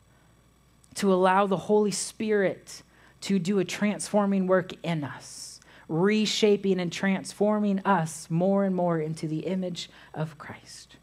to 0.96 1.14
allow 1.14 1.46
the 1.46 1.58
Holy 1.58 1.92
Spirit 1.92 2.82
to 3.22 3.40
do 3.40 3.60
a 3.60 3.66
transforming 3.66 4.48
work 4.48 4.72
in 4.84 5.04
us, 5.04 5.60
reshaping 5.88 6.80
and 6.80 6.92
transforming 6.92 7.80
us 7.86 8.30
more 8.30 8.64
and 8.64 8.76
more 8.76 9.00
into 9.00 9.28
the 9.28 9.40
image 9.40 9.90
of 10.14 10.38
Christ. 10.38 10.98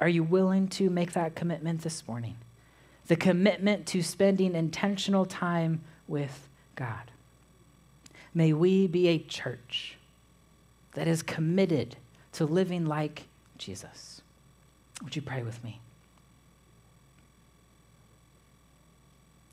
Are 0.00 0.08
you 0.08 0.22
willing 0.22 0.68
to 0.68 0.90
make 0.90 1.12
that 1.12 1.34
commitment 1.34 1.82
this 1.82 2.06
morning? 2.08 2.36
The 3.06 3.16
commitment 3.16 3.86
to 3.88 4.02
spending 4.02 4.54
intentional 4.54 5.26
time 5.26 5.82
with 6.08 6.48
God. 6.76 7.10
May 8.34 8.52
we 8.52 8.86
be 8.86 9.08
a 9.08 9.18
church 9.18 9.96
that 10.94 11.08
is 11.08 11.22
committed 11.22 11.96
to 12.32 12.44
living 12.44 12.86
like 12.86 13.24
Jesus. 13.58 14.22
Would 15.02 15.16
you 15.16 15.22
pray 15.22 15.42
with 15.42 15.62
me? 15.62 15.80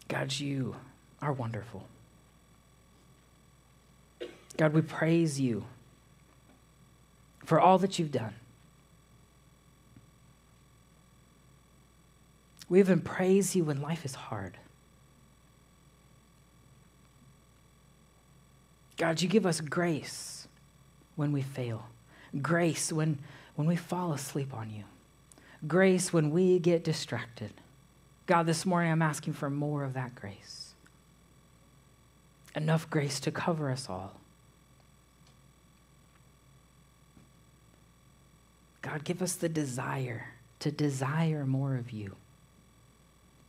God, 0.10 0.38
you 0.38 0.76
are 1.22 1.32
wonderful. 1.32 1.86
God, 4.58 4.74
we 4.74 4.82
praise 4.82 5.40
you 5.40 5.64
for 7.46 7.62
all 7.62 7.78
that 7.78 7.98
you've 7.98 8.12
done. 8.12 8.34
We 12.68 12.80
even 12.80 13.00
praise 13.00 13.56
you 13.56 13.64
when 13.64 13.82
life 13.82 14.04
is 14.04 14.16
hard. 14.16 14.58
God, 18.98 19.22
you 19.22 19.30
give 19.30 19.46
us 19.46 19.62
grace 19.62 20.48
when 21.16 21.32
we 21.32 21.42
fail, 21.42 21.86
grace 22.42 22.92
when, 22.92 23.18
when 23.56 23.68
we 23.68 23.76
fall 23.76 24.12
asleep 24.12 24.54
on 24.54 24.70
you, 24.70 24.84
grace 25.68 26.12
when 26.12 26.32
we 26.32 26.60
get 26.60 26.84
distracted. 26.84 27.52
God, 28.30 28.46
this 28.46 28.64
morning 28.64 28.92
I'm 28.92 29.02
asking 29.02 29.34
for 29.34 29.50
more 29.50 29.84
of 29.84 29.94
that 29.94 30.14
grace. 30.14 30.76
Enough 32.54 32.88
grace 32.88 33.20
to 33.22 33.32
cover 33.32 33.72
us 33.72 33.90
all. 33.90 34.18
God, 38.84 39.04
give 39.04 39.24
us 39.24 39.34
the 39.34 39.50
desire 39.50 40.28
to 40.60 40.70
desire 40.70 41.44
more 41.44 41.76
of 41.76 41.90
you, 41.90 42.18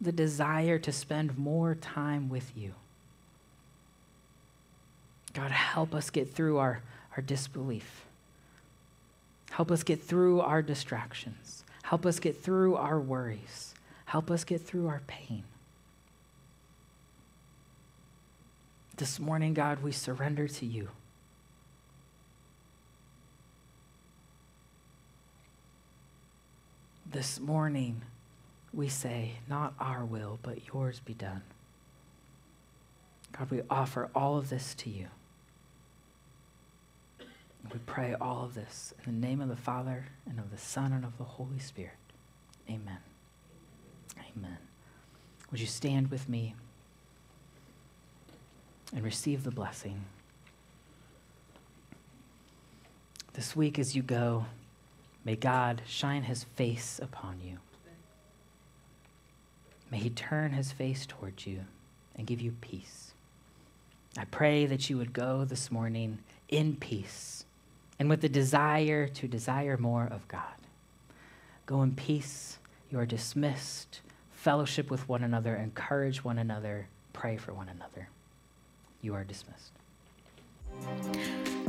the 0.00 0.12
desire 0.12 0.78
to 0.78 0.92
spend 0.92 1.36
more 1.36 1.74
time 1.74 2.30
with 2.30 2.50
you. 2.56 2.72
God, 5.34 5.50
help 5.50 5.94
us 5.94 6.08
get 6.08 6.32
through 6.32 6.56
our, 6.56 6.80
our 7.18 7.22
disbelief. 7.22 8.06
Help 9.50 9.70
us 9.70 9.82
get 9.82 10.02
through 10.02 10.40
our 10.40 10.62
distractions. 10.62 11.64
Help 11.82 12.06
us 12.06 12.18
get 12.18 12.42
through 12.42 12.76
our 12.76 12.98
worries. 12.98 13.74
Help 14.11 14.28
us 14.28 14.42
get 14.42 14.61
through 14.61 14.88
our 14.88 15.02
pain. 15.06 15.44
This 18.96 19.20
morning, 19.20 19.54
God, 19.54 19.84
we 19.84 19.92
surrender 19.92 20.48
to 20.48 20.66
you. 20.66 20.88
This 27.08 27.38
morning, 27.38 28.02
we 28.74 28.88
say, 28.88 29.34
Not 29.48 29.74
our 29.78 30.04
will, 30.04 30.40
but 30.42 30.66
yours 30.74 30.98
be 30.98 31.14
done. 31.14 31.42
God, 33.38 33.48
we 33.48 33.62
offer 33.70 34.11
all 34.12 34.36
of 34.36 34.50
this 34.50 34.74
to 34.74 34.90
you. 34.90 35.06
We 37.72 37.78
pray 37.86 38.16
all 38.20 38.42
of 38.42 38.54
this 38.54 38.92
in 39.06 39.20
the 39.20 39.24
name 39.24 39.40
of 39.40 39.48
the 39.48 39.54
Father, 39.54 40.06
and 40.28 40.40
of 40.40 40.50
the 40.50 40.58
Son, 40.58 40.92
and 40.92 41.04
of 41.04 41.16
the 41.16 41.22
Holy 41.22 41.61
Spirit. 41.61 41.94
Amen. 42.68 42.98
Amen. 44.36 44.58
Would 45.50 45.60
you 45.60 45.66
stand 45.66 46.10
with 46.10 46.28
me 46.28 46.54
and 48.94 49.04
receive 49.04 49.44
the 49.44 49.50
blessing? 49.50 50.04
This 53.34 53.56
week 53.56 53.78
as 53.78 53.96
you 53.96 54.02
go, 54.02 54.46
may 55.24 55.36
God 55.36 55.82
shine 55.86 56.24
his 56.24 56.44
face 56.44 57.00
upon 57.02 57.40
you. 57.44 57.58
May 59.90 59.98
he 59.98 60.10
turn 60.10 60.52
his 60.52 60.72
face 60.72 61.06
towards 61.06 61.46
you 61.46 61.60
and 62.16 62.26
give 62.26 62.40
you 62.40 62.52
peace. 62.60 63.12
I 64.16 64.24
pray 64.24 64.66
that 64.66 64.90
you 64.90 64.98
would 64.98 65.12
go 65.12 65.44
this 65.44 65.70
morning 65.70 66.18
in 66.48 66.76
peace 66.76 67.44
and 67.98 68.08
with 68.08 68.20
the 68.20 68.28
desire 68.28 69.06
to 69.08 69.28
desire 69.28 69.76
more 69.76 70.08
of 70.10 70.26
God. 70.28 70.42
Go 71.66 71.82
in 71.82 71.94
peace. 71.94 72.58
You 72.90 72.98
are 72.98 73.06
dismissed. 73.06 74.00
Fellowship 74.41 74.91
with 74.91 75.07
one 75.07 75.22
another, 75.22 75.55
encourage 75.55 76.24
one 76.24 76.38
another, 76.38 76.88
pray 77.12 77.36
for 77.36 77.53
one 77.53 77.68
another. 77.68 78.09
You 79.03 79.14
are 79.14 79.22
dismissed. 79.22 79.72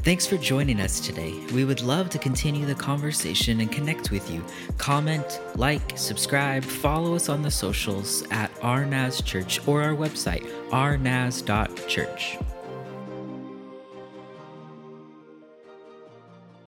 Thanks 0.04 0.26
for 0.26 0.38
joining 0.38 0.80
us 0.80 1.02
today. 1.02 1.34
We 1.54 1.66
would 1.66 1.82
love 1.82 2.10
to 2.12 2.18
continue 2.18 2.66
the 2.66 2.76
conversation 2.76 3.60
and 3.60 3.70
connect 3.70 4.10
with 4.10 4.32
you. 4.32 4.42
Comment, 4.78 5.42
like, 5.58 5.82
subscribe, 5.98 6.64
follow 6.64 7.14
us 7.14 7.28
on 7.28 7.42
the 7.42 7.52
socials 7.52 8.24
at 8.32 8.50
RNAS 8.62 9.26
Church 9.26 9.68
or 9.68 9.84
our 9.84 9.94
website, 9.94 10.50
rnas.church. 10.70 12.38